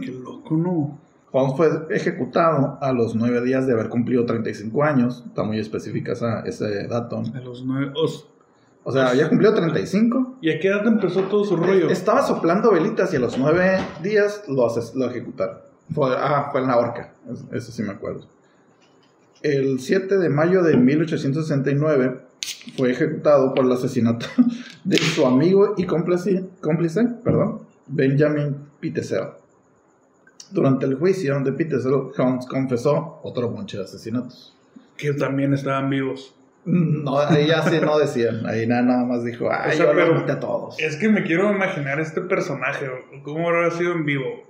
[0.00, 1.00] Qué loco, ¿no?
[1.36, 5.24] Holmes fue ejecutado a los nueve días de haber cumplido 35 años.
[5.26, 7.24] Está muy específica esa, ese dato.
[7.34, 7.92] A los nueve.
[8.84, 10.38] O, sea, había cumplido 35.
[10.40, 11.90] ¿Y a qué edad empezó todo su rollo?
[11.90, 15.58] Estaba soplando velitas y a los nueve días lo, lo ejecutaron.
[15.92, 17.14] Fue, ah, fue en la horca.
[17.50, 18.28] Eso sí me acuerdo.
[19.42, 22.20] El 7 de mayo de 1869
[22.76, 24.26] fue ejecutado por el asesinato
[24.84, 29.43] de su amigo y cómplice, cómplice perdón, Benjamin Pitesel.
[30.54, 34.56] Durante el juicio de Pitesel, Holmes confesó otro monche de asesinatos.
[34.96, 36.32] Que también estaban vivos.
[36.64, 38.46] No, ahí ya sí no decían.
[38.46, 40.78] Ahí nada, más dijo, ay, yo pero a todos.
[40.78, 42.86] Es que me quiero imaginar este personaje,
[43.24, 44.44] cómo habrá sido en vivo.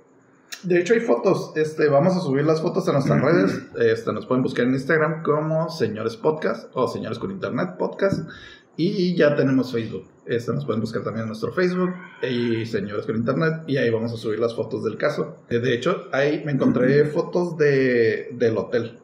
[0.61, 1.53] De hecho, hay fotos.
[1.55, 3.63] Este, vamos a subir las fotos a nuestras redes.
[3.79, 8.29] Este, nos pueden buscar en Instagram como Señores Podcast o Señores con Internet Podcast.
[8.77, 10.05] Y ya tenemos Facebook.
[10.25, 13.63] Este, nos pueden buscar también en nuestro Facebook y Señores con Internet.
[13.67, 15.37] Y ahí vamos a subir las fotos del caso.
[15.49, 18.99] Eh, de hecho, ahí me encontré fotos de, del hotel.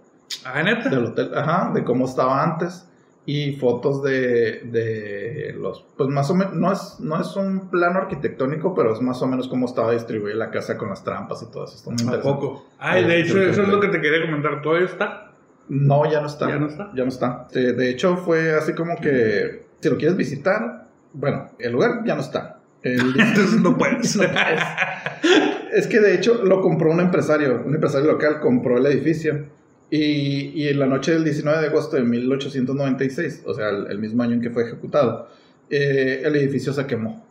[0.45, 0.89] ¿Ah, neta?
[0.89, 2.87] Del hotel, ajá, de cómo estaba antes
[3.25, 7.99] y fotos de, de, los, pues más o menos, no es, no es un plano
[7.99, 11.51] arquitectónico, pero es más o menos cómo estaba distribuida la casa con las trampas y
[11.51, 11.75] todo eso.
[11.75, 12.39] Está muy interesante.
[12.39, 12.65] poco?
[12.79, 14.61] Ay, de hecho, eso es lo que te quería comentar.
[14.61, 15.33] ¿Todavía está?
[15.69, 16.49] No, ya no está.
[16.49, 16.91] ¿Ya no está?
[16.95, 17.47] Ya no está.
[17.53, 20.80] De, hecho, fue así como que, si lo quieres visitar,
[21.13, 22.59] bueno, el lugar ya no está.
[22.83, 24.17] Entonces no puedes.
[25.73, 29.45] es que de hecho lo compró un empresario, un empresario local compró el edificio
[29.89, 34.23] y, y, en la noche del 19 de agosto de 1896, o sea, el, mismo
[34.23, 35.27] año en que fue ejecutado,
[35.69, 37.25] eh, el edificio se quemó.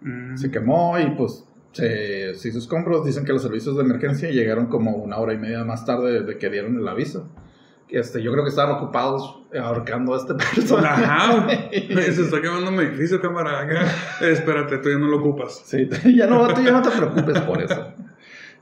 [0.00, 0.36] Mm.
[0.36, 3.04] Se quemó y pues se, se hizo escombros.
[3.04, 6.38] Dicen que los servicios de emergencia llegaron como una hora y media más tarde de
[6.38, 7.28] que dieron el aviso.
[7.90, 11.04] Este, yo creo que estaban ocupados ahorcando a este personaje.
[11.04, 13.66] Ajá, se está quemando mi edificio, cámara.
[14.20, 15.62] Espérate, tú ya no lo ocupas.
[15.64, 17.94] Sí, ya no, tú ya no te preocupes por eso.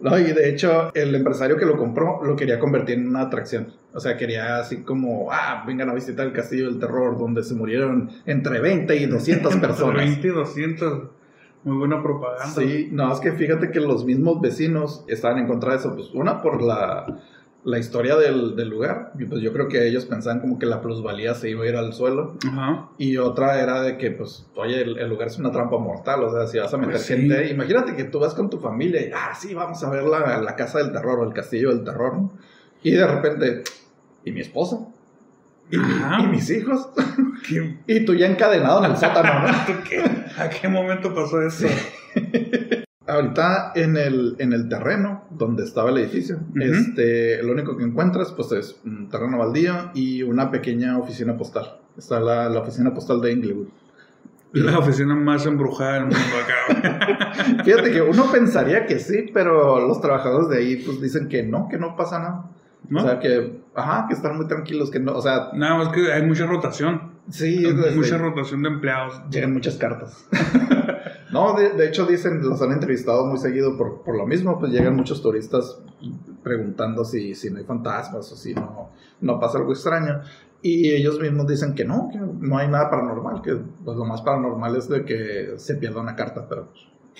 [0.00, 3.74] No, y de hecho, el empresario que lo compró lo quería convertir en una atracción.
[3.92, 7.54] O sea, quería así como, ah, vengan a visitar el Castillo del Terror, donde se
[7.54, 9.96] murieron entre 20 y 200 personas.
[9.96, 11.02] 20 y 200.
[11.64, 12.46] Muy buena propaganda.
[12.46, 15.94] Sí, no, es que fíjate que los mismos vecinos estaban en contra de eso.
[15.94, 17.20] Pues una por la
[17.64, 19.12] la historia del, del, lugar.
[19.18, 21.76] Y pues yo creo que ellos pensaban como que la plusvalía se iba a ir
[21.76, 22.36] al suelo.
[22.96, 26.22] Y otra era de que, pues, oye, el, lugar es una trampa mortal.
[26.24, 29.00] O sea, si vas a meter pues gente, imagínate que tú vas con tu familia
[29.02, 31.84] y, ah, sí, vamos a ver la, la casa del terror o el castillo del
[31.84, 32.14] terror.
[32.82, 33.64] Y de repente,
[34.24, 34.78] ¿y mi esposa?
[35.70, 36.88] ¿Y, ¿Y mis hijos?
[37.86, 39.48] y tú ya encadenado en el sótano, ¿no?
[40.42, 41.66] ¿A qué momento pasó eso?
[43.08, 48.32] ahorita en el, en el terreno donde estaba el edificio, este, lo único que encuentras
[48.32, 51.78] pues es un terreno baldío y una pequeña oficina postal.
[51.96, 53.68] Está la, la oficina postal de Inglewood.
[54.52, 57.34] La oficina más embrujada del mundo acá.
[57.64, 61.68] Fíjate que uno pensaría que sí, pero los trabajadores de ahí pues dicen que no,
[61.68, 62.50] que no pasa nada.
[62.90, 65.50] O sea, que, ajá, que están muy tranquilos, que no, o sea...
[65.52, 67.12] Nada más que hay mucha rotación.
[67.28, 67.66] Sí.
[67.66, 69.20] Hay mucha rotación de empleados.
[69.30, 70.26] Llegan muchas cartas.
[71.32, 74.96] No, de, hecho dicen, los han entrevistado muy seguido por, por, lo mismo, pues llegan
[74.96, 75.80] muchos turistas
[76.42, 80.20] preguntando si, si no hay fantasmas o si no, no pasa algo extraño.
[80.60, 84.22] Y ellos mismos dicen que no, que no hay nada paranormal, que pues lo más
[84.22, 86.68] paranormal es de que se pierda una carta, pero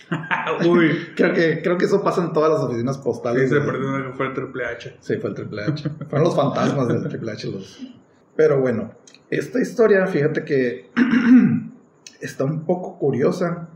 [0.66, 1.09] Uy.
[1.16, 3.49] creo, que, creo que eso pasa en todas las oficinas postales.
[3.49, 4.97] Sí, se perdió que fue el Triple H.
[5.01, 5.90] Sí, fue el Triple H.
[6.09, 7.51] Fueron los fantasmas del Triple H.
[7.51, 7.87] Los...
[8.37, 8.92] Pero bueno,
[9.31, 10.90] esta historia, fíjate que
[12.21, 13.68] está un poco curiosa.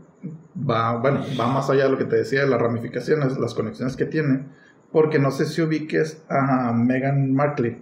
[0.57, 3.95] Va, bueno, va más allá de lo que te decía de las ramificaciones, las conexiones
[3.95, 4.45] que tiene.
[4.91, 7.81] Porque no sé si ubiques a Meghan Markle.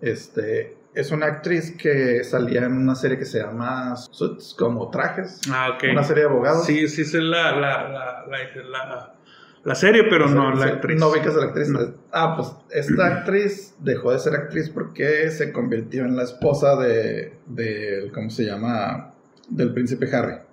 [0.00, 5.40] Este, es una actriz que salía en una serie que se llama Suits, como trajes.
[5.52, 5.84] Ah, ok.
[5.92, 6.66] Una serie de abogados.
[6.66, 9.14] Sí, sí, es la, la, la, la,
[9.62, 10.98] la serie, pero no la actriz.
[10.98, 11.68] No ubicas a la actriz.
[12.12, 17.38] Ah, pues esta actriz dejó de ser actriz porque se convirtió en la esposa de,
[17.46, 19.14] de ¿cómo se llama?
[19.48, 20.47] Del príncipe Harry.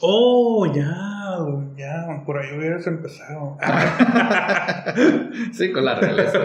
[0.00, 1.38] Oh, ya,
[1.76, 3.56] ya, por ahí hubieras empezado.
[5.52, 6.38] sí, con la realeza.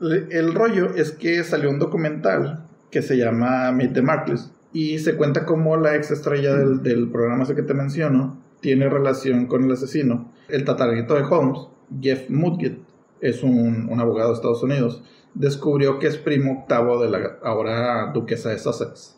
[0.00, 5.16] El rollo es que salió un documental que se llama Meet the Markles y se
[5.16, 9.64] cuenta cómo la ex estrella del, del programa ese que te menciono tiene relación con
[9.64, 10.32] el asesino.
[10.48, 11.68] El tataranito de Holmes,
[12.00, 12.78] Jeff Mudgett,
[13.20, 15.02] es un, un, abogado de Estados Unidos,
[15.32, 19.16] descubrió que es primo octavo de la ahora duquesa de Sussex.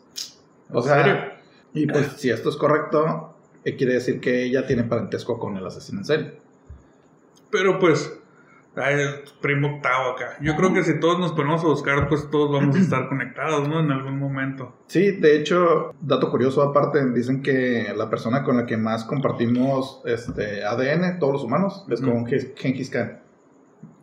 [0.71, 1.36] O sea,
[1.83, 5.65] y pues si esto es correcto, eh, quiere decir que ella tiene parentesco con el
[5.65, 6.33] asesino en serie.
[7.49, 8.19] Pero pues,
[8.79, 8.95] Ay,
[9.41, 10.37] primo octavo acá.
[10.39, 13.67] Yo creo que si todos nos ponemos a buscar, pues todos vamos a estar conectados,
[13.67, 13.79] ¿no?
[13.79, 14.75] En algún momento.
[14.85, 20.01] Sí, de hecho, dato curioso aparte, dicen que la persona con la que más compartimos
[20.05, 23.19] este ADN, todos los humanos, es con Genghis Khan.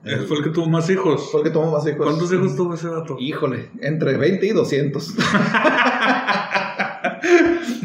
[0.02, 1.30] fue el que tuvo más hijos.
[1.30, 2.04] Fue el que tuvo más hijos.
[2.04, 3.16] ¿Cuántos hijos tuvo ese dato?
[3.20, 5.14] Híjole, entre 20 y 200.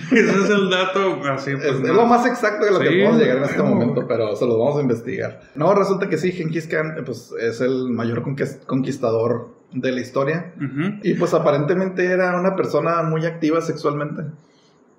[0.16, 1.52] Ese es el dato así.
[1.56, 4.46] Pues, es, lo más exacto de lo que podemos llegar en este momento, pero se
[4.46, 5.42] lo vamos a investigar.
[5.56, 8.24] No, resulta que sí, Genghis Khan pues, es el mayor
[8.66, 10.54] conquistador de la historia.
[11.04, 14.24] Y pues aparentemente era una persona muy activa sexualmente.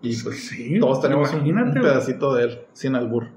[0.02, 3.28] Y pues sí, todos tenemos un, pedacito de él, sin albur.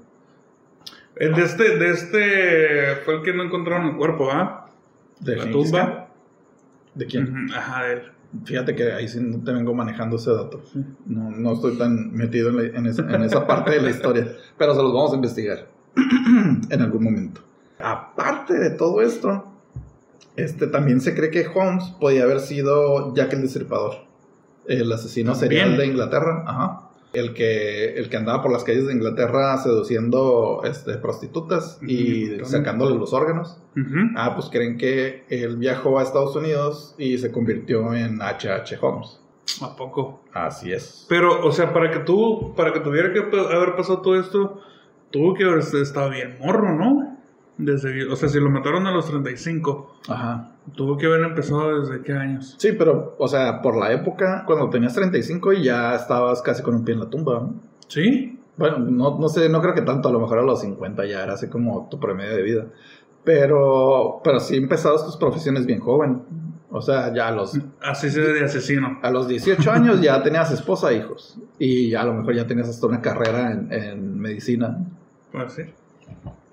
[1.16, 4.66] El de este, de este fue el que no encontraron el cuerpo, ¿ah?
[5.20, 6.08] De la tumba.
[6.94, 7.50] ¿De quién?
[7.54, 8.02] Ajá, de él.
[8.44, 10.62] Fíjate que ahí sí no te vengo manejando ese dato.
[11.06, 15.12] No, no estoy tan metido en, esa, parte de la historia, pero se los vamos
[15.12, 15.68] a investigar
[16.70, 17.42] en algún momento.
[17.78, 19.44] Aparte de todo esto,
[20.36, 24.04] este, también se cree que Holmes podía haber sido Jack el Destripador,
[24.66, 26.44] el asesino serial de Inglaterra.
[26.46, 26.83] Ajá
[27.14, 32.96] el que, el que andaba por las calles de Inglaterra seduciendo este, prostitutas y sacándole
[32.96, 33.58] los órganos.
[34.16, 38.78] Ah, pues creen que él viajó a Estados Unidos y se convirtió en H.H.
[38.80, 39.20] Holmes.
[39.62, 40.22] ¿A poco?
[40.32, 41.06] Así es.
[41.08, 44.60] Pero, o sea, para que tú, para que tuviera que haber pasado todo esto,
[45.10, 47.13] tuvo que haber estado bien morro, ¿no?
[47.56, 49.96] Desde, o sea, si lo mataron a los 35.
[50.08, 50.50] Ajá.
[50.74, 52.56] Tuvo que haber empezado desde qué años.
[52.58, 56.74] Sí, pero, o sea, por la época, cuando tenías 35 y ya estabas casi con
[56.74, 57.54] un pie en la tumba, ¿no?
[57.86, 58.40] Sí.
[58.56, 61.22] Bueno, no, no sé, no creo que tanto, a lo mejor a los 50 ya
[61.22, 62.66] era así como tu promedio de vida.
[63.24, 66.22] Pero, pero sí empezabas tus profesiones bien joven.
[66.70, 67.56] O sea, ya a los...
[67.80, 68.98] Así se de asesino.
[69.00, 71.38] A los 18 años ya tenías esposa e hijos.
[71.58, 74.76] Y ya a lo mejor ya tenías hasta una carrera en, en medicina.
[75.30, 75.62] Pues sí.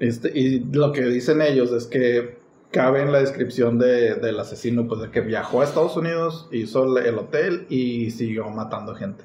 [0.02, 2.40] Este, y lo que dicen ellos es que
[2.72, 6.98] cabe en la descripción de, del asesino, pues de que viajó a Estados Unidos, hizo
[6.98, 9.24] el hotel y siguió matando gente.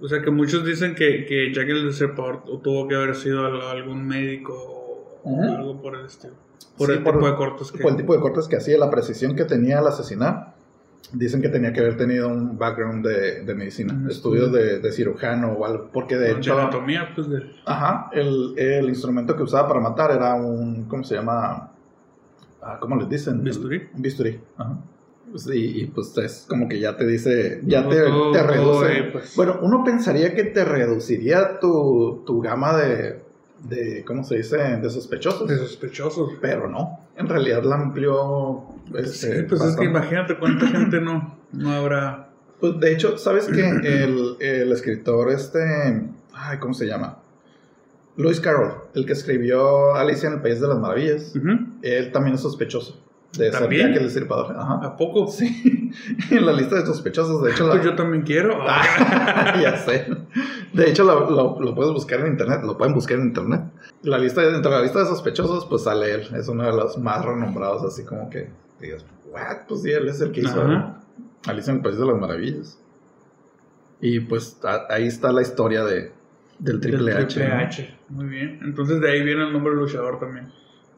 [0.00, 4.06] O sea que muchos dicen que, que Jack el Destripador tuvo que haber sido algún
[4.06, 6.34] médico o algo por el estilo.
[6.78, 7.82] Por el tipo de cortes que...
[7.82, 10.53] Por el tipo de cortes que hacía, la precisión que tenía al asesinar.
[11.12, 15.52] Dicen que tenía que haber tenido un background de, de medicina, estudios de, de, cirujano
[15.52, 16.58] o algo, porque de hecho...
[16.58, 17.42] anatomía, pues de...
[17.66, 21.72] Ajá, el, el, instrumento que usaba para matar era un, ¿cómo se llama?
[22.60, 23.44] Ah, ¿Cómo les dicen?
[23.44, 23.82] Bisturí.
[23.94, 24.78] Un bisturí, ajá.
[25.30, 29.02] Pues, y, pues es como que ya te dice, ya te, te, reduce.
[29.12, 29.34] Pues.
[29.34, 33.23] Bueno, uno pensaría que te reduciría tu, tu gama de,
[33.62, 34.56] de, ¿cómo se dice?
[34.58, 35.48] De sospechosos.
[35.48, 36.32] De sospechosos.
[36.40, 38.64] Pero no, en realidad la amplió.
[38.94, 42.30] Este, sí, pues es que imagínate cuánta gente no, no habrá.
[42.60, 43.60] Pues de hecho, ¿sabes que
[44.04, 47.18] el, el, escritor este, ay, ¿cómo se llama?
[48.16, 51.34] Lewis Carroll, el que escribió Alicia en el País de las Maravillas,
[51.82, 53.04] él también es sospechoso
[53.38, 54.56] de ser Jack el Destripador.
[54.56, 54.80] Ajá.
[54.82, 55.26] ¿A poco?
[55.26, 55.83] Sí,
[56.30, 57.68] en la lista de sospechosos, de hecho...
[57.68, 58.58] Pues yo también quiero.
[59.60, 60.06] ya sé.
[60.72, 63.62] De hecho, lo, lo, puedes buscar en internet, lo pueden buscar en internet.
[64.02, 66.28] La lista, dentro de la lista de sospechosos, pues sale él.
[66.34, 69.66] Es uno de los más renombrados, así como que digas, what?
[69.68, 70.62] Pues sí, él es el que hizo
[71.46, 72.80] Alicia en el País de las Maravillas.
[74.00, 76.12] Y pues ahí está la historia de,
[76.58, 77.26] del Triple H.
[77.26, 77.98] Triple H.
[78.08, 78.60] Muy bien.
[78.62, 80.52] Entonces de ahí viene el nombre luchador también.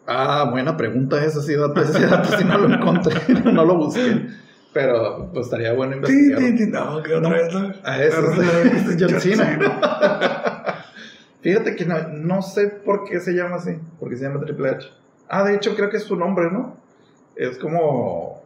[0.06, 3.20] Ah, buena pregunta esa, sí, dato, ese dato sí no lo encontré,
[3.52, 4.28] no lo busqué.
[4.76, 6.38] Pero pues estaría bueno investigar.
[6.38, 7.54] Sí, sí, no, que otra vez.
[7.82, 10.84] A eso, es John Cena.
[11.40, 14.88] Fíjate que no, sé por qué se llama así, porque se llama Triple H.
[15.30, 16.76] Ah, de hecho creo que es su nombre, ¿no?
[17.36, 18.42] Es como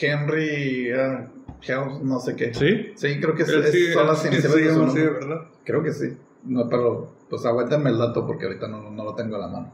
[0.00, 2.54] Henry, uh, no sé qué.
[2.54, 2.92] ¿Sí?
[2.96, 5.48] Sí, creo que es, son las iniciales de ¿verdad?
[5.64, 6.16] Creo que sí.
[6.44, 9.72] No, pero pues aguántame el dato porque ahorita no, lo tengo a la mano.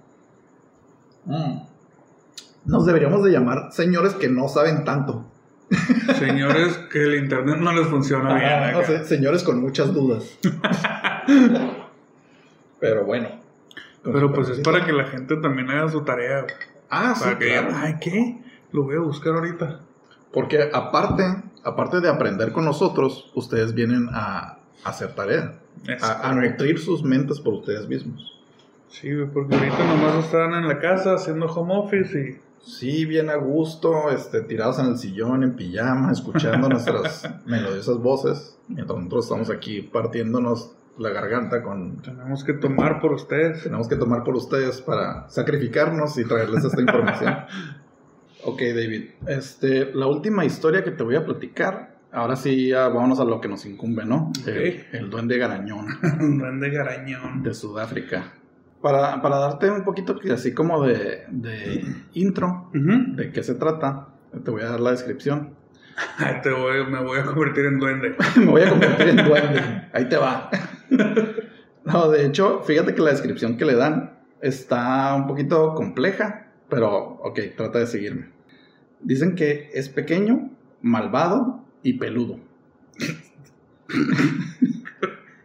[1.26, 1.60] Mm.
[2.64, 5.30] Nos deberíamos de llamar señores que no saben tanto.
[6.18, 9.04] Señores que el internet no les funciona bien.
[9.04, 10.38] señores con muchas dudas.
[12.80, 13.28] Pero bueno.
[14.02, 16.46] Pero pues es para que la gente también haga su tarea.
[16.90, 18.38] Ah, para que ay, ¿qué?
[18.72, 19.80] Lo voy a buscar ahorita.
[20.32, 21.22] Porque aparte,
[21.62, 25.54] aparte de aprender con nosotros, ustedes vienen a, hacer tarea.
[26.02, 28.38] A, a, nutrir sus mentes por ustedes mismos.
[28.88, 33.36] Sí, porque ahorita nomás están en la casa haciendo home office y Sí, bien a
[33.36, 39.50] gusto, este, tirados en el sillón, en pijama, escuchando nuestras melodiosas voces, mientras nosotros estamos
[39.50, 42.00] aquí partiéndonos la garganta con...
[42.02, 43.62] Tenemos que tomar por ustedes.
[43.64, 47.34] Tenemos que tomar por ustedes para sacrificarnos y traerles esta información.
[48.44, 53.20] ok, David, este, la última historia que te voy a platicar, ahora sí ya vámonos
[53.20, 54.32] a lo que nos incumbe, ¿no?
[54.46, 55.86] El, el duende garañón.
[56.18, 57.42] duende garañón.
[57.42, 58.34] De Sudáfrica.
[58.84, 64.08] Para, para darte un poquito así como de, de intro de qué se trata,
[64.44, 65.54] te voy a dar la descripción.
[66.42, 68.14] te voy, me voy a convertir en duende.
[68.36, 69.88] me voy a convertir en duende.
[69.90, 70.50] Ahí te va.
[71.86, 76.92] no, de hecho, fíjate que la descripción que le dan está un poquito compleja, pero
[77.22, 78.32] ok, trata de seguirme.
[79.00, 80.50] Dicen que es pequeño,
[80.82, 82.38] malvado y peludo.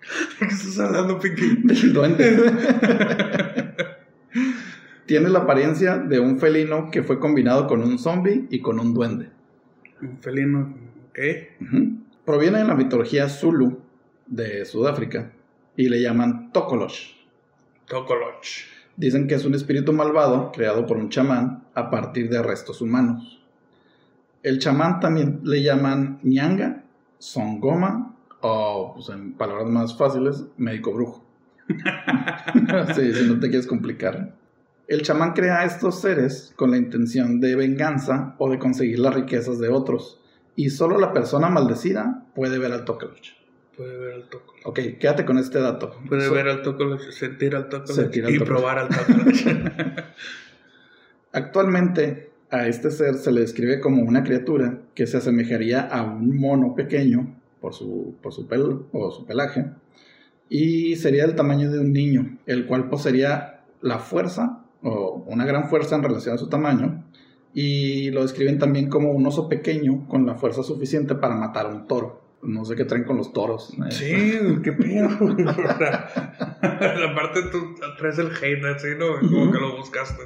[0.40, 1.62] qué estás hablando, Pinky?
[1.64, 2.54] Del duende.
[5.06, 8.94] Tiene la apariencia de un felino que fue combinado con un zombie y con un
[8.94, 9.30] duende.
[10.02, 10.76] Un felino,
[11.10, 11.20] ¿ok?
[12.26, 13.80] Proviene de la mitología Zulu
[14.28, 15.32] de Sudáfrica
[15.76, 17.16] y le llaman Tokolosh.
[17.88, 18.66] Tokolosh.
[18.96, 23.42] Dicen que es un espíritu malvado creado por un chamán a partir de restos humanos.
[24.44, 26.84] El chamán también le llaman Nyanga,
[27.18, 31.26] Songoma o, pues en palabras más fáciles, médico brujo.
[32.96, 34.36] sí, si no te quieres complicar.
[34.88, 39.14] El chamán crea a estos seres con la intención de venganza o de conseguir las
[39.14, 40.20] riquezas de otros.
[40.56, 43.38] Y solo la persona maldecida puede ver al Tokoloch.
[43.78, 44.66] Puede ver al Tokoloch.
[44.66, 45.96] Ok, quédate con este dato.
[46.08, 49.46] Puede ver al Tokoloch, sentir al Tokoloch y probar al Tokoloch.
[51.34, 56.36] Actualmente, a este ser se le describe como una criatura que se asemejaría a un
[56.36, 59.66] mono pequeño por su, por su pelo o su pelaje,
[60.50, 65.70] y sería del tamaño de un niño, el cual poseería la fuerza o una gran
[65.70, 67.04] fuerza en relación a su tamaño,
[67.54, 71.70] y lo describen también como un oso pequeño con la fuerza suficiente para matar a
[71.70, 72.22] un toro.
[72.42, 73.76] No sé qué traen con los toros.
[73.90, 75.10] Sí, qué pedo.
[76.62, 79.20] Aparte tú traes el hate así, ¿no?
[79.20, 80.24] Como que lo buscaste.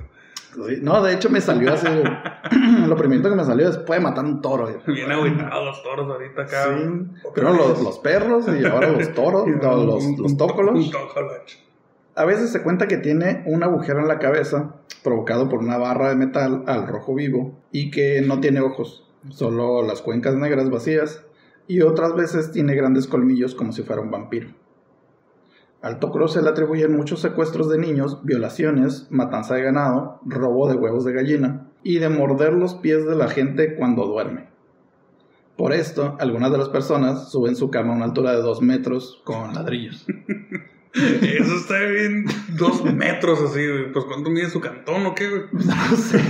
[0.82, 1.88] No, de hecho me salió así.
[2.88, 4.68] lo primero que me salió después de matar un toro.
[4.88, 6.64] Bien aguitados los toros ahorita acá.
[6.66, 7.30] Sí.
[7.34, 10.92] Pero los, los, perros y ahora los toros, los, los tócolos.
[12.16, 16.10] A veces se cuenta que tiene un agujero en la cabeza provocado por una barra
[16.10, 21.24] de metal al rojo vivo y que no tiene ojos, solo las cuencas negras vacías
[21.68, 24.50] y otras veces tiene grandes colmillos como si fuera un vampiro.
[25.84, 30.76] Al Tokro se le atribuyen muchos secuestros de niños, violaciones, matanza de ganado, robo de
[30.78, 34.48] huevos de gallina y de morder los pies de la gente cuando duerme.
[35.58, 39.22] Por esto, algunas de las personas suben su cama a una altura de dos metros
[39.26, 40.06] con ladrillos.
[40.94, 43.60] Eso está bien, dos metros así,
[43.92, 46.22] Pues ¿cuánto mide su cantón o qué, No sé.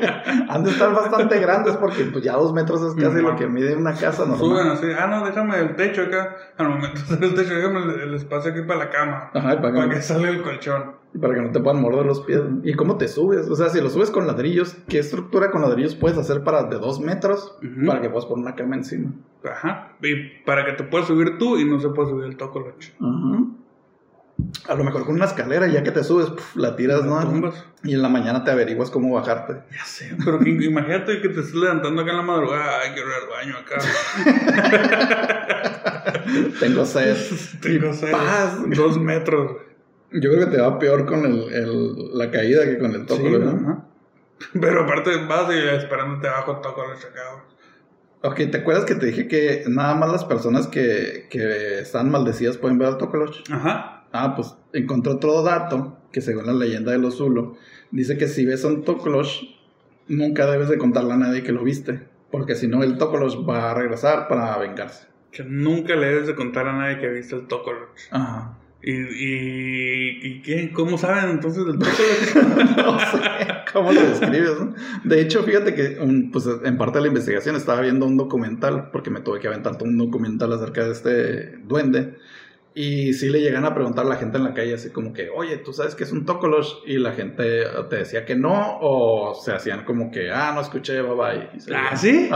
[0.48, 3.76] Han de estar bastante grandes porque pues ya dos metros es casi lo que mide
[3.76, 4.38] una casa normal.
[4.38, 6.36] Suben así, ah, no, déjame el techo acá.
[6.56, 9.30] Al momento de el techo, déjame el, espacio aquí para la cama.
[9.34, 10.96] Ajá, para, para que, salga el colchón.
[11.14, 12.40] Y para que no te puedan morder los pies.
[12.62, 13.48] ¿Y cómo te subes?
[13.48, 16.78] O sea, si lo subes con ladrillos, ¿qué estructura con ladrillos puedes hacer para de
[16.78, 19.12] dos metros para que puedas poner una cama encima?
[19.44, 19.96] Ajá.
[20.02, 22.94] Y para que te puedas subir tú y no se pueda subir el tocoloche.
[23.00, 23.44] Ajá.
[24.68, 27.52] A lo mejor con una escalera, ya que te subes, la tiras, ¿no?
[27.82, 29.62] Y en la mañana te averiguas cómo bajarte.
[29.72, 32.80] Ya sé, pero imagínate que te estés levantando acá en la madrugada.
[32.80, 33.76] Ay, quiero ir al baño acá.
[36.60, 37.16] Tengo sed.
[37.62, 38.12] Tengo sed.
[38.74, 39.56] Dos metros.
[40.12, 43.88] Yo creo que te va peor con el, la caída que con el toco, ¿no?
[44.52, 47.42] Pero aparte vas y esperándote abajo toco el chacao.
[48.22, 52.56] Ok, ¿te acuerdas que te dije que nada más las personas que, que están maldecidas
[52.56, 53.42] pueden ver al Tokoloch?
[53.50, 53.95] Ajá.
[54.22, 57.56] Ah, pues encontró otro dato que según la leyenda de los Zulu,
[57.90, 59.42] dice que si ves a un Tokolosh,
[60.08, 63.70] nunca debes de contarle a nadie que lo viste, porque si no el Tokolosh va
[63.70, 65.08] a regresar para vengarse.
[65.30, 68.08] Que nunca le debes de contar a nadie que viste el Tokolosh.
[68.10, 68.58] Ajá.
[68.82, 70.70] ¿Y, y, qué?
[70.72, 72.76] ¿Cómo saben entonces del Tócolosh?
[72.76, 73.18] no sé
[73.72, 74.52] cómo lo describes.
[75.02, 75.98] De hecho, fíjate que
[76.32, 79.76] pues, en parte de la investigación estaba viendo un documental, porque me tuve que aventar
[79.82, 82.16] un documental acerca de este duende.
[82.78, 85.30] Y sí le llegan a preguntar a la gente en la calle así como que,
[85.30, 86.74] oye, ¿tú sabes qué es un Tócolosh?
[86.84, 91.00] Y la gente te decía que no, o se hacían como que, ah, no escuché,
[91.00, 91.48] bye bye.
[91.74, 92.28] ah, ¿sí?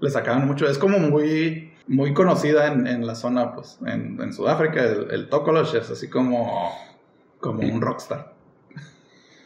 [0.00, 0.66] Le sacaban mucho.
[0.66, 4.82] Es como muy, muy conocida en, en la zona, pues, en, en Sudáfrica.
[4.82, 6.72] El, el Tokolosh es así como,
[7.38, 8.32] como un rockstar.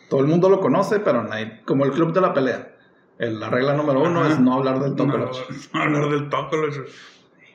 [0.09, 2.77] Todo el mundo lo conoce, pero no hay, como el club de la pelea.
[3.19, 5.41] la regla número uno es no hablar del Tokolosh.
[5.75, 6.79] No, hablar del Tokolosh.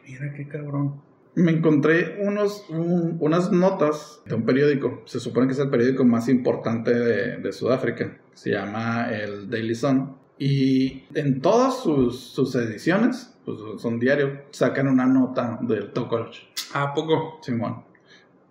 [0.06, 5.60] Mira qué cabrón me encontré unos, unas notas de un periódico, se supone que es
[5.60, 12.56] el periódico más importante de, Sudáfrica, se llama el Daily Sun, y en todas sus,
[12.56, 16.40] ediciones, pues son diarios, sacan una nota del Tokolosh.
[16.74, 17.40] ¿A poco?
[17.42, 17.84] Simón.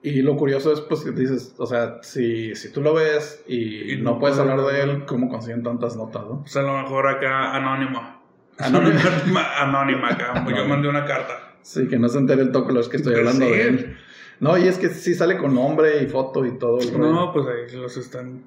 [0.04, 3.96] Y lo curioso es, pues, que dices, o sea, si, si tú lo ves y,
[4.00, 6.40] no, puedes hablar de él, ¿cómo consiguen tantas notas, no?
[6.40, 8.00] Pues a lo mejor acá anónimo.
[8.58, 9.00] Anónima.
[9.60, 11.51] Anónima acá, yo mandé una carta.
[11.62, 13.96] Sí, que no se entere el los que estoy hablando de él.
[14.40, 17.12] No, y es que sí sale con nombre y foto y todo el rollo.
[17.12, 18.42] No, pues ahí los están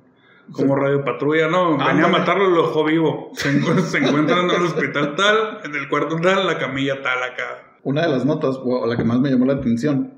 [0.52, 1.78] como radio patrulla, ¿no?
[1.78, 3.32] Venía a matarlo, lo dejó vivo.
[3.34, 7.78] Se, encuentran en el hospital tal, en el cuarto tal, la camilla tal acá.
[7.84, 10.14] Una de las notas, o la que más me llamó la atención,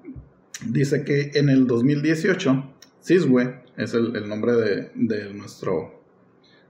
[0.65, 2.73] dice que en el 2018,
[3.03, 5.96] Ciswe, es el, el nombre de, de, nuestro,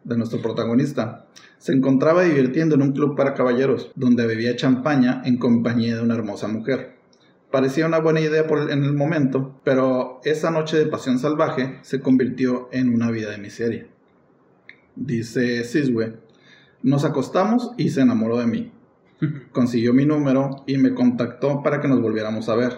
[0.03, 1.27] de nuestro protagonista,
[1.57, 6.15] se encontraba divirtiendo en un club para caballeros, donde bebía champaña en compañía de una
[6.15, 6.97] hermosa mujer.
[7.51, 12.01] Parecía una buena idea por en el momento, pero esa noche de pasión salvaje se
[12.01, 13.87] convirtió en una vida de miseria.
[14.95, 16.17] Dice Siswe,
[16.83, 18.71] nos acostamos y se enamoró de mí.
[19.51, 22.73] Consiguió mi número y me contactó para que nos volviéramos a ver.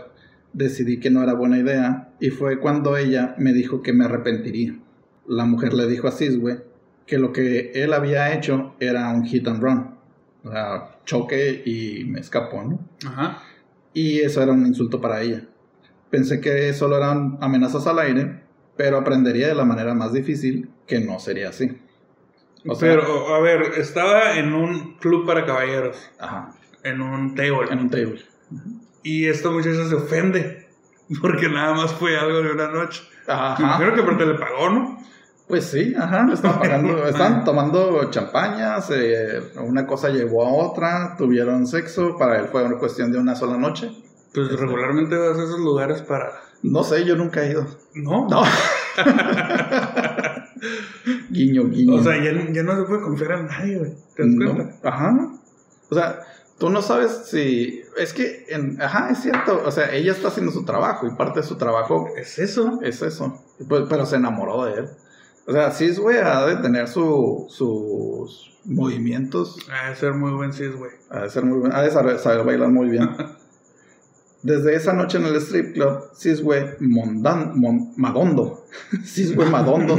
[0.53, 4.79] Decidí que no era buena idea y fue cuando ella me dijo que me arrepentiría.
[5.27, 6.68] La mujer le dijo a Siswe
[7.09, 9.95] que lo que él había hecho era un hit and run.
[10.43, 12.79] O sea, choque y me escapó, ¿no?
[13.05, 13.41] Ajá.
[13.93, 15.41] Y eso era un insulto para ella.
[16.11, 18.43] Pensé que solo eran amenazas al aire,
[18.77, 21.81] pero aprendería de la manera más difícil que no sería así.
[22.67, 25.97] O sea, pero, a ver, estaba en un club para caballeros.
[26.19, 26.53] Ajá.
[26.83, 27.71] En un table.
[27.71, 28.23] En un table.
[29.01, 30.67] Y esta muchacha se ofende.
[31.21, 33.01] Porque nada más fue algo de una noche.
[33.27, 33.77] Ajá.
[33.79, 34.99] Creo que porque le pagó, ¿no?
[35.49, 38.91] Pues sí, ajá, le están pagando, están tomando champañas,
[39.57, 43.57] una cosa llevó a otra, tuvieron sexo, para él fue una cuestión de una sola
[43.57, 43.89] noche.
[44.31, 46.29] Pues este, regularmente vas a esos lugares para...
[46.61, 47.65] No sé, yo nunca he ido.
[47.95, 48.27] ¿No?
[48.27, 48.43] No.
[51.31, 51.95] guiño, guiño.
[51.95, 53.91] O sea, ya, no se puede confiar a nadie, güey.
[54.15, 54.87] ¿Te das cuenta?
[54.87, 55.31] Ajá.
[55.89, 56.19] O sea,
[56.59, 57.81] tú no sabes si...
[57.97, 58.79] Es que, en...
[58.79, 59.63] ajá, es cierto.
[59.65, 62.07] O sea, ella está haciendo su trabajo y parte de su trabajo...
[62.15, 62.79] Es eso.
[62.83, 63.43] Es eso.
[63.67, 64.89] Pues, pero se enamoró de él.
[65.49, 69.57] O sea, Ciswe ha de tener su, sus movimientos.
[69.71, 70.89] Ha de ser muy buen Ciswe.
[71.09, 71.73] Ha de ser muy buen.
[71.73, 73.09] Ha de saber, bailar muy bien.
[74.43, 77.59] Desde esa noche en el strip club, Ciswe Mondan,
[77.97, 78.63] Madondo,
[79.03, 79.97] Ciswe Madondo,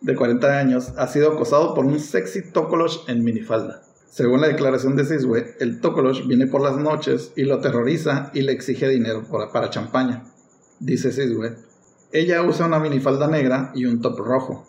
[0.00, 3.82] de 40 años, ha sido acosado por un sexy tokolosh en minifalda.
[4.10, 8.42] Según la declaración de Ciswe, el tokolosh viene por las noches y lo aterroriza y
[8.42, 10.24] le exige dinero para, para champaña.
[10.80, 11.56] Dice Ciswe,
[12.10, 14.66] ella usa una minifalda negra y un top rojo.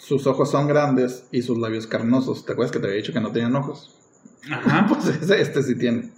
[0.00, 2.46] Sus ojos son grandes y sus labios carnosos.
[2.46, 3.94] ¿Te acuerdas que te había dicho que no tenían ojos?
[4.50, 4.86] Ajá.
[4.88, 6.10] pues este, este sí tiene.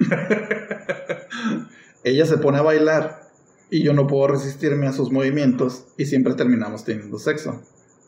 [2.04, 3.28] Ella se pone a bailar
[3.70, 7.60] y yo no puedo resistirme a sus movimientos y siempre terminamos teniendo sexo.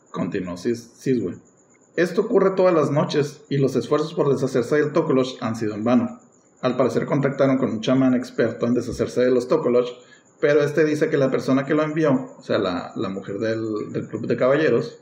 [0.09, 1.37] Continuó Siswe.
[1.95, 5.83] Esto ocurre todas las noches y los esfuerzos por deshacerse del Tokolosh han sido en
[5.83, 6.19] vano.
[6.61, 9.91] Al parecer contactaron con un chamán experto en deshacerse de los Tokolosh,
[10.39, 14.07] pero este dice que la persona que lo envió, o sea, la, mujer del, del
[14.07, 14.99] club de caballeros,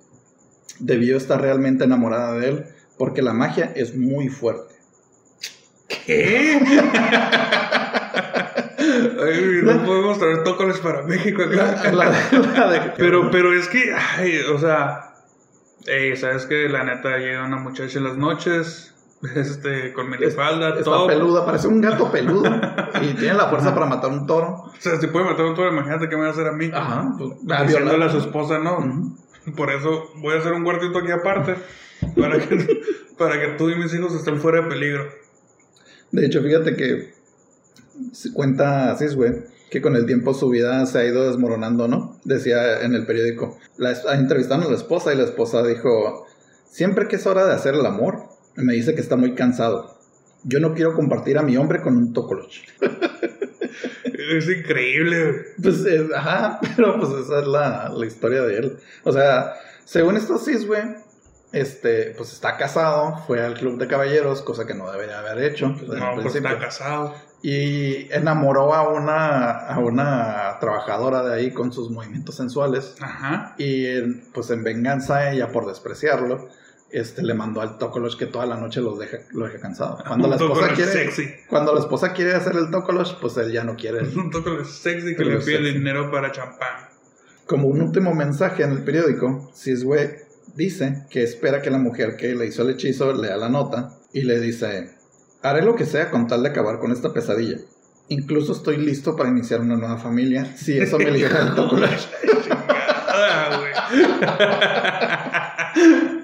[0.79, 2.65] debió estar realmente enamorada de él
[2.97, 4.75] porque la magia es muy fuerte.
[5.87, 6.59] ¿Qué?
[9.63, 11.43] no podemos traer tócoles para México
[12.97, 15.13] pero, pero es que, ay, o sea,
[16.15, 18.93] sabes que la neta llega una muchacha en las noches,
[19.35, 22.49] este, con minifalda, es, Está peluda, parece un gato peludo.
[23.01, 24.47] y tiene la fuerza para matar un toro.
[24.47, 26.69] O sea, si puede matar un toro, imagínate qué me va a hacer a mí.
[26.73, 27.15] Ajá.
[27.17, 28.79] Pues, a, a su esposa, ¿no?
[29.55, 31.55] Por eso voy a hacer un cuartito aquí aparte.
[32.17, 32.81] Para que,
[33.17, 35.09] para que tú y mis hijos estén fuera de peligro.
[36.11, 37.13] De hecho, fíjate que
[38.33, 42.17] cuenta Ciswe que con el tiempo su vida se ha ido desmoronando, ¿no?
[42.23, 43.57] Decía en el periódico.
[43.77, 46.25] La, entrevistando a la esposa y la esposa dijo,
[46.69, 48.23] siempre que es hora de hacer el amor,
[48.55, 49.97] me dice que está muy cansado.
[50.43, 52.51] Yo no quiero compartir a mi hombre con un tocoloch.
[54.03, 55.45] es increíble.
[55.61, 58.77] Pues, ajá, pero pues esa es la, la, historia de él.
[59.03, 59.53] O sea,
[59.85, 60.83] según esto sí, güey,
[61.51, 65.73] este, pues está casado, fue al club de caballeros, cosa que no debería haber hecho.
[65.77, 67.15] Pues, no, pues está casado.
[67.41, 72.95] Y enamoró a una, a una trabajadora de ahí con sus movimientos sensuales.
[72.99, 73.55] Ajá.
[73.57, 74.01] Y
[74.33, 76.49] pues en venganza ella por despreciarlo,
[76.91, 79.97] este, le mandó al Tokolosh que toda la noche los deja, lo deja cansado.
[80.07, 81.09] Cuando la esposa quiere,
[81.47, 83.99] cuando la esposa quiere hacer el Tokolosh, pues él ya no quiere.
[84.15, 86.87] un Tokolosh sexy que le pide dinero para champán.
[87.45, 92.35] Como un último mensaje en el periódico, Siswe dice que espera que la mujer que
[92.35, 94.91] le hizo el hechizo lea la nota y le dice,
[95.41, 97.57] haré lo que sea con tal de acabar con esta pesadilla.
[98.09, 102.07] Incluso estoy listo para iniciar una nueva familia si eso me libera del Tokolosh.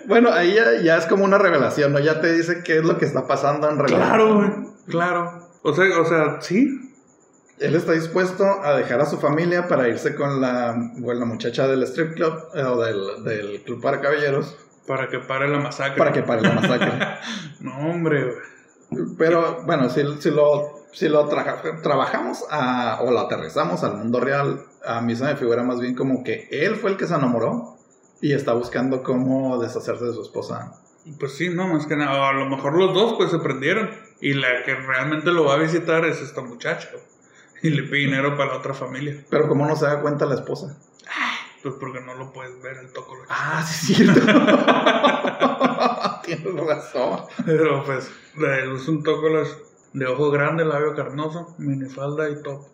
[0.08, 2.00] Bueno, ahí ya, es como una revelación, ¿no?
[2.00, 4.08] Ya te dice qué es lo que está pasando en realidad.
[4.08, 5.50] Claro, Claro.
[5.64, 6.82] O sea, o sea, sí.
[7.58, 11.84] Él está dispuesto a dejar a su familia para irse con la, la muchacha del
[11.84, 14.58] strip club eh, o del, club para caballeros.
[14.86, 15.98] Para que pare la masacre.
[15.98, 16.92] Para que pare la masacre.
[17.62, 18.34] no, hombre.
[19.18, 22.44] Pero bueno, si, si lo, si lo trabajamos
[23.00, 26.48] o lo aterrizamos al mundo real, a mí se me figura más bien como que
[26.52, 27.75] él fue el que se enamoró
[28.22, 30.82] y está buscando cómo deshacerse de su esposa.
[31.20, 33.90] Pues sí, no, más que nada, a lo mejor los dos pues se prendieron
[34.22, 36.90] y la que realmente lo va a visitar es esta muchacha
[37.62, 39.24] y le pide dinero para la otra familia.
[39.30, 40.78] Pero ¿cómo no se da cuenta la esposa?
[41.62, 43.18] Pues porque no lo puedes ver el toco.
[43.28, 44.22] Ah, sí, es cierto.
[46.24, 47.22] Tienes razón.
[47.44, 49.30] Pero pues es un toco
[49.94, 52.68] de ojo grande, labio carnoso, minifalda y top.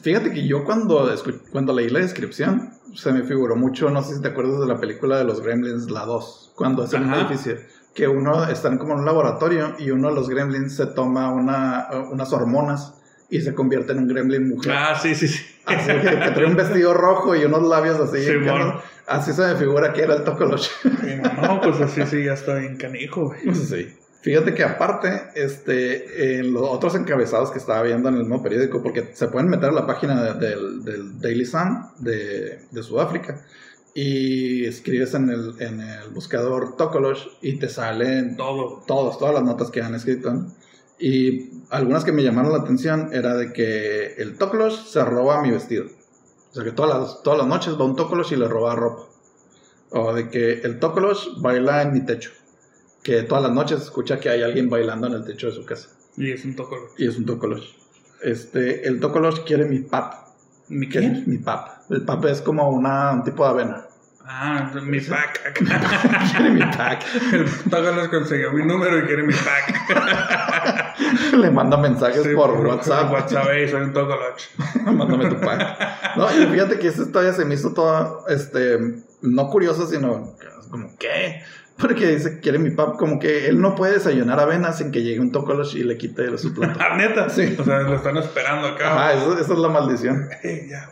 [0.00, 1.12] Fíjate que yo cuando,
[1.50, 4.78] cuando leí la descripción, se me figuró mucho, no sé si te acuerdas de la
[4.78, 7.56] película de los Gremlins, la 2, cuando es un edificio,
[7.94, 11.88] que uno está como en un laboratorio y uno de los Gremlins se toma una,
[12.10, 12.94] unas hormonas
[13.28, 14.72] y se convierte en un Gremlin mujer.
[14.72, 15.44] Ah, sí, sí, sí.
[15.64, 18.22] Así que, trae un vestido rojo y unos labios así.
[18.22, 18.32] Sí,
[19.06, 20.68] así se me figura que era el Tokolosh.
[21.42, 23.54] no, pues así sí, ya está bien canijo, güey.
[23.54, 23.94] Sí.
[24.22, 28.80] Fíjate que aparte, este, en los otros encabezados que estaba viendo en el mismo periódico,
[28.80, 33.44] porque se pueden meter a la página del, Daily Sun de, Sudáfrica
[33.94, 38.84] y escribes en el, en el buscador Tokolosh y te salen Todo.
[38.86, 40.46] todos, todas las notas que han escrito.
[41.00, 45.50] Y algunas que me llamaron la atención era de que el Tokolosh se roba mi
[45.50, 45.86] vestido.
[46.52, 49.02] O sea que todas las, todas las noches va un Tokolosh y le roba ropa.
[49.90, 52.30] O de que el Tokolosh baila en mi techo
[53.02, 55.88] que todas las noches escucha que hay alguien bailando en el techo de su casa.
[56.16, 56.90] Y es un tocolosh.
[56.98, 57.68] Y es un tocolosh.
[58.22, 60.14] Este, el tocolosh quiere mi pap.
[60.68, 61.24] ¿Mi qué?
[61.26, 61.90] Mi pap.
[61.90, 63.86] El pap es como una, un tipo de avena.
[64.24, 65.52] Ah, mi pack.
[66.30, 67.04] quiere mi pack.
[67.32, 70.96] El tocolosh consiguió mi número y quiere mi pack.
[71.36, 73.12] Le manda mensajes por, WhatsApp.
[73.12, 74.44] WhatsApp, hey, soy un tocolosh.
[74.84, 76.16] Mándame tu pack.
[76.16, 78.78] No, y fíjate que esta historia se me hizo toda, este,
[79.22, 80.36] no curiosa, sino
[80.70, 81.42] como, ¿qué?
[81.82, 85.20] Porque dice, quiere mi pap, como que él no puede desayunar avena sin que llegue
[85.20, 86.78] un tocolosh y le quite su plato.
[86.80, 87.28] ¿Ah, neta?
[87.28, 87.56] Sí.
[87.58, 89.08] O sea, lo están esperando acá.
[89.08, 90.28] Ah, eso, esa es la maldición.
[90.70, 90.90] ya,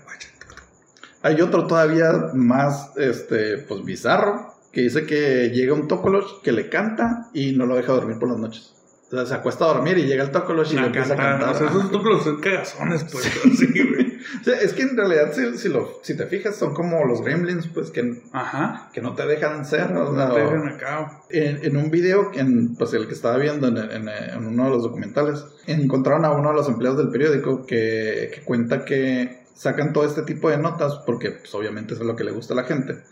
[1.22, 6.68] Hay otro todavía más, este, pues bizarro, que dice que llega un tocolosh que le
[6.68, 8.74] canta y no lo deja dormir por las noches.
[9.12, 11.48] O sea, se acuesta a dormir y llega el Tokolosh y le empieza a cantar.
[11.48, 14.09] O sea, esos Tokolosh son cagazones, pues, así, güey.
[14.40, 17.22] O sea, es que en realidad, si, si, lo, si te fijas, son como los
[17.22, 18.90] gremlins, pues, que, Ajá.
[18.92, 19.90] que no te dejan ser.
[19.90, 21.22] No, no te dejan acá.
[21.30, 24.70] En, en, un video, en, pues, el que estaba viendo en, en, en, uno de
[24.70, 29.92] los documentales, encontraron a uno de los empleados del periódico que, que cuenta que sacan
[29.92, 32.64] todo este tipo de notas porque, pues, obviamente, es lo que le gusta a la
[32.64, 33.02] gente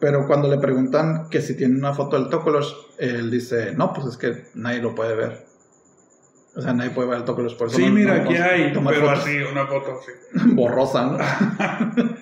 [0.00, 4.06] pero cuando le preguntan que si tiene una foto del Tokolosh, él dice, no, pues
[4.06, 5.47] es que nadie lo puede ver.
[6.58, 7.76] O sea, nadie puede ver el Tokolosh por eso.
[7.76, 10.54] Sí, mira, aquí hay, pero así, una foto así.
[10.54, 11.18] Borrosa, ¿no?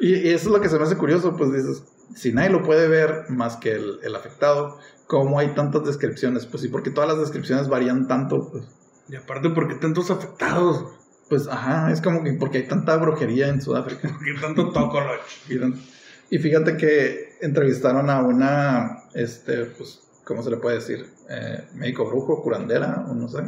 [0.00, 1.84] y, eso es lo que se me hace curioso, pues dices,
[2.16, 6.46] si nadie lo puede ver más que el, el afectado, ¿cómo hay tantas descripciones?
[6.46, 8.64] Pues sí, porque todas las descripciones varían tanto, pues.
[9.10, 10.86] Y aparte, ¿por qué tantos afectados?
[11.28, 14.08] Pues, ajá, es como que porque hay tanta brujería en Sudáfrica.
[14.08, 15.50] ¿Por qué tanto Tokolosh?
[16.30, 21.06] Y fíjate que entrevistaron a una, este, pues, ¿cómo se le puede decir?
[21.28, 23.38] Eh, médico brujo, curandera, o no sé,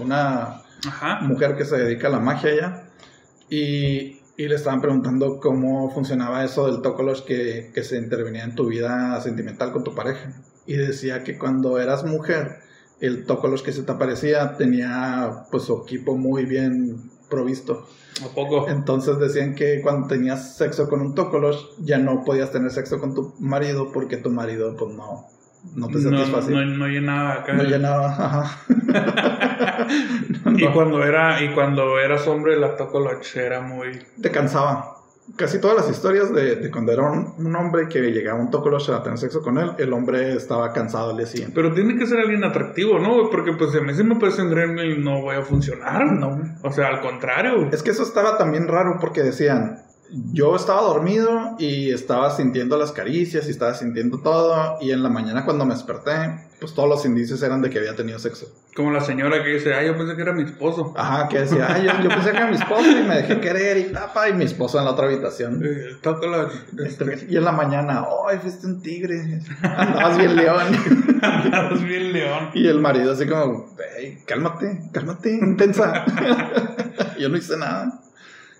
[0.00, 0.62] una
[1.22, 2.88] mujer que se dedica a la magia ya.
[3.48, 8.54] Y, y, le estaban preguntando cómo funcionaba eso del tócolos que, que se intervenía en
[8.54, 10.32] tu vida sentimental con tu pareja.
[10.66, 12.60] Y decía que cuando eras mujer,
[13.00, 17.86] el tócolos que se te aparecía tenía pues su equipo muy bien provisto.
[18.24, 18.68] ¿A poco?
[18.68, 23.14] Entonces decían que cuando tenías sexo con un tócolos ya no podías tener sexo con
[23.14, 25.26] tu marido porque tu marido pues no,
[25.74, 26.56] no te satisfacía.
[26.56, 27.52] No, no, llenaba acá.
[27.54, 28.58] No llenaba, ajá.
[30.56, 33.98] y Y cuando, era, y cuando eras hombre, la Tocoloch era muy...
[34.20, 35.02] Te cansaba
[35.36, 39.18] casi todas las historias de, cuando era un, hombre que llegaba un Tokolosh a tener
[39.18, 41.54] sexo con él, el hombre estaba cansado al día siguiente.
[41.54, 43.30] Pero tiene que ser alguien atractivo, ¿no?
[43.30, 46.04] Porque pues a mí sí me parece un y no voy a funcionar.
[46.12, 46.38] No.
[46.62, 47.68] O sea, al contrario.
[47.72, 49.82] Es que eso estaba también raro porque decían,
[50.32, 55.08] yo estaba dormido y estaba sintiendo las caricias y estaba sintiendo todo y en la
[55.08, 56.12] mañana cuando me desperté,
[56.60, 58.46] pues todos los indicios eran de que había tenido sexo.
[58.76, 60.94] Como la señora que dice, ay, yo pensé que era mi esposo.
[60.96, 63.92] Ajá, que decía, ay, yo, pensé que era mi esposo y me dejé querer y
[63.92, 65.62] tapa y mi esposo en la otra habitación.
[65.64, 65.98] Eh,
[66.86, 70.66] este, y en la mañana, ay, fuiste un tigre, andabas bien león.
[71.22, 72.50] andabas bien león.
[72.54, 76.04] Y el marido así como, hey, cálmate, cálmate, intensa.
[77.18, 78.01] yo no hice nada.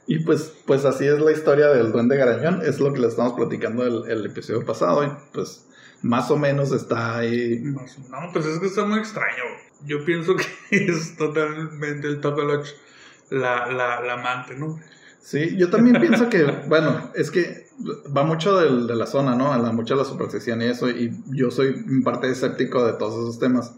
[0.07, 3.35] Y pues, pues así es la historia del duende garañón, es lo que le estamos
[3.35, 5.65] platicando el, el episodio pasado y pues
[6.03, 7.61] más o menos está ahí.
[7.63, 9.45] No, pues es que está muy extraño.
[9.87, 10.35] Yo pienso
[10.71, 12.67] que es totalmente el Tokoloch
[13.31, 14.79] la, la, la amante, ¿no?
[15.21, 17.69] Sí, yo también pienso que, bueno, es que
[18.15, 19.57] va mucho del, de la zona, ¿no?
[19.57, 23.15] La, mucho de la superstición y eso, y yo soy en parte escéptico de todos
[23.15, 23.75] esos temas.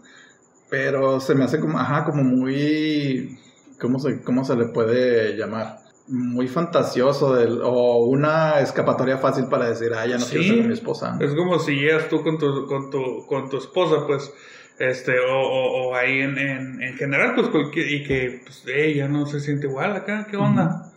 [0.69, 3.39] Pero se me hace como, ajá, como muy.
[3.79, 5.84] ¿Cómo se, cómo se le puede llamar?
[6.07, 10.73] Muy fantasioso del, o una escapatoria fácil para decir, ah, ya no quiero ser mi
[10.73, 11.17] esposa.
[11.19, 14.31] Es como si llegas tú con tu, con tu, con tu esposa, pues,
[14.77, 19.25] este, o, o, ahí en, en, en, general, pues, cualquier, y que, pues, ella no
[19.25, 20.91] se siente igual acá, ¿qué onda?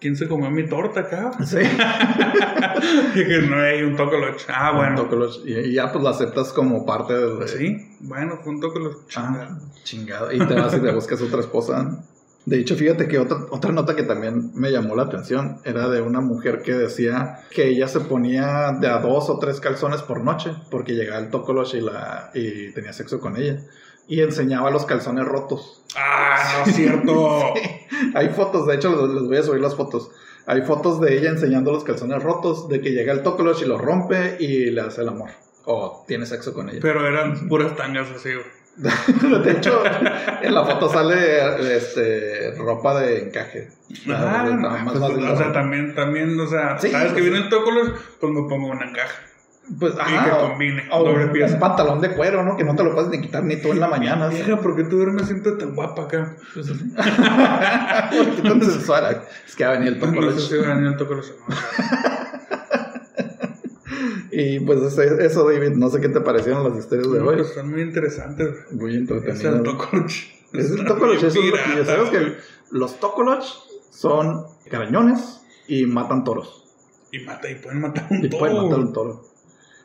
[0.00, 1.32] ¿Quién se comió mi torta acá?
[1.44, 1.58] Sí.
[3.14, 4.42] y que no hay un tocoloch.
[4.48, 5.08] Ah, bueno.
[5.44, 7.48] Y, ya pues lo aceptas como parte del...
[7.48, 9.02] Sí, bueno, fue un tocoloch.
[9.16, 10.30] Ah, chingado.
[10.30, 12.04] Y te vas y te buscas otra esposa.
[12.48, 16.00] De hecho, fíjate que otra, otra nota que también me llamó la atención era de
[16.00, 20.24] una mujer que decía que ella se ponía de a dos o tres calzones por
[20.24, 23.60] noche porque llegaba el tocolosh y, la, y tenía sexo con ella.
[24.06, 25.84] Y enseñaba los calzones rotos.
[25.94, 27.54] ¡Ah, no es cierto!
[28.14, 30.10] Hay fotos, de hecho les, voy a subir las fotos.
[30.46, 33.78] Hay fotos de ella enseñando los calzones rotos, de que llega el tocolosh y los
[33.78, 35.28] rompe y le hace el amor.
[35.66, 36.78] O tiene sexo con ella.
[36.80, 38.30] Pero eran puras tangas así,
[39.44, 39.82] de hecho,
[40.40, 43.68] en la foto sale este, ropa de encaje.
[44.08, 48.48] Ah, pues, o sea, también, también, o sea, sabes que viene el tócolos, pues me
[48.48, 49.28] pongo una encaje.
[49.78, 50.88] Pues, y que combine.
[50.90, 51.54] O doble pieza.
[51.54, 52.56] Un pantalón de cuero, ¿no?
[52.56, 54.32] Que no te lo puedes ni quitar ni tú en la mañana.
[54.32, 56.36] Hija, ¿por qué tú duermes siempre tan guapa acá?
[56.54, 56.68] Pues,
[58.38, 58.88] Entonces,
[59.46, 60.34] es que va a venir el tócolos.
[60.36, 60.96] No sé si va a venir el.
[64.40, 67.36] Y pues eso, David, no sé qué te parecieron las historias de hoy.
[67.38, 68.54] Pues son muy interesantes.
[68.70, 69.40] Muy entretenidas.
[69.40, 70.12] Es el Tokoloch.
[70.52, 72.36] Es el Tokoloch, eso es lo que Sabes que
[72.70, 73.42] los Tokoloch
[73.90, 76.72] son carañones y matan toros.
[77.10, 79.24] Y, mata, y pueden matar un y pueden matar un toro.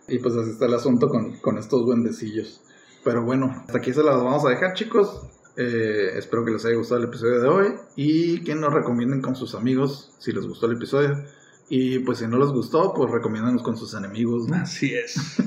[0.08, 2.62] Y pues así está el asunto con, con estos duendecillos.
[3.04, 5.20] Pero bueno, hasta aquí se las vamos a dejar, chicos.
[5.58, 9.36] Eh, espero que les haya gustado el episodio de hoy y que nos recomienden con
[9.36, 11.24] sus amigos si les gustó el episodio.
[11.70, 14.51] Y pues si no les gustó, pues recomiéndanos con sus enemigos.
[14.51, 15.38] Así es.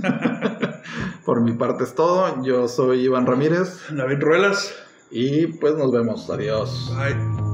[1.24, 2.42] Por mi parte es todo.
[2.42, 3.80] Yo soy Iván Ramírez.
[3.90, 4.74] David Ruelas.
[5.10, 6.28] Y pues nos vemos.
[6.30, 6.92] Adiós.
[6.96, 7.45] Bye.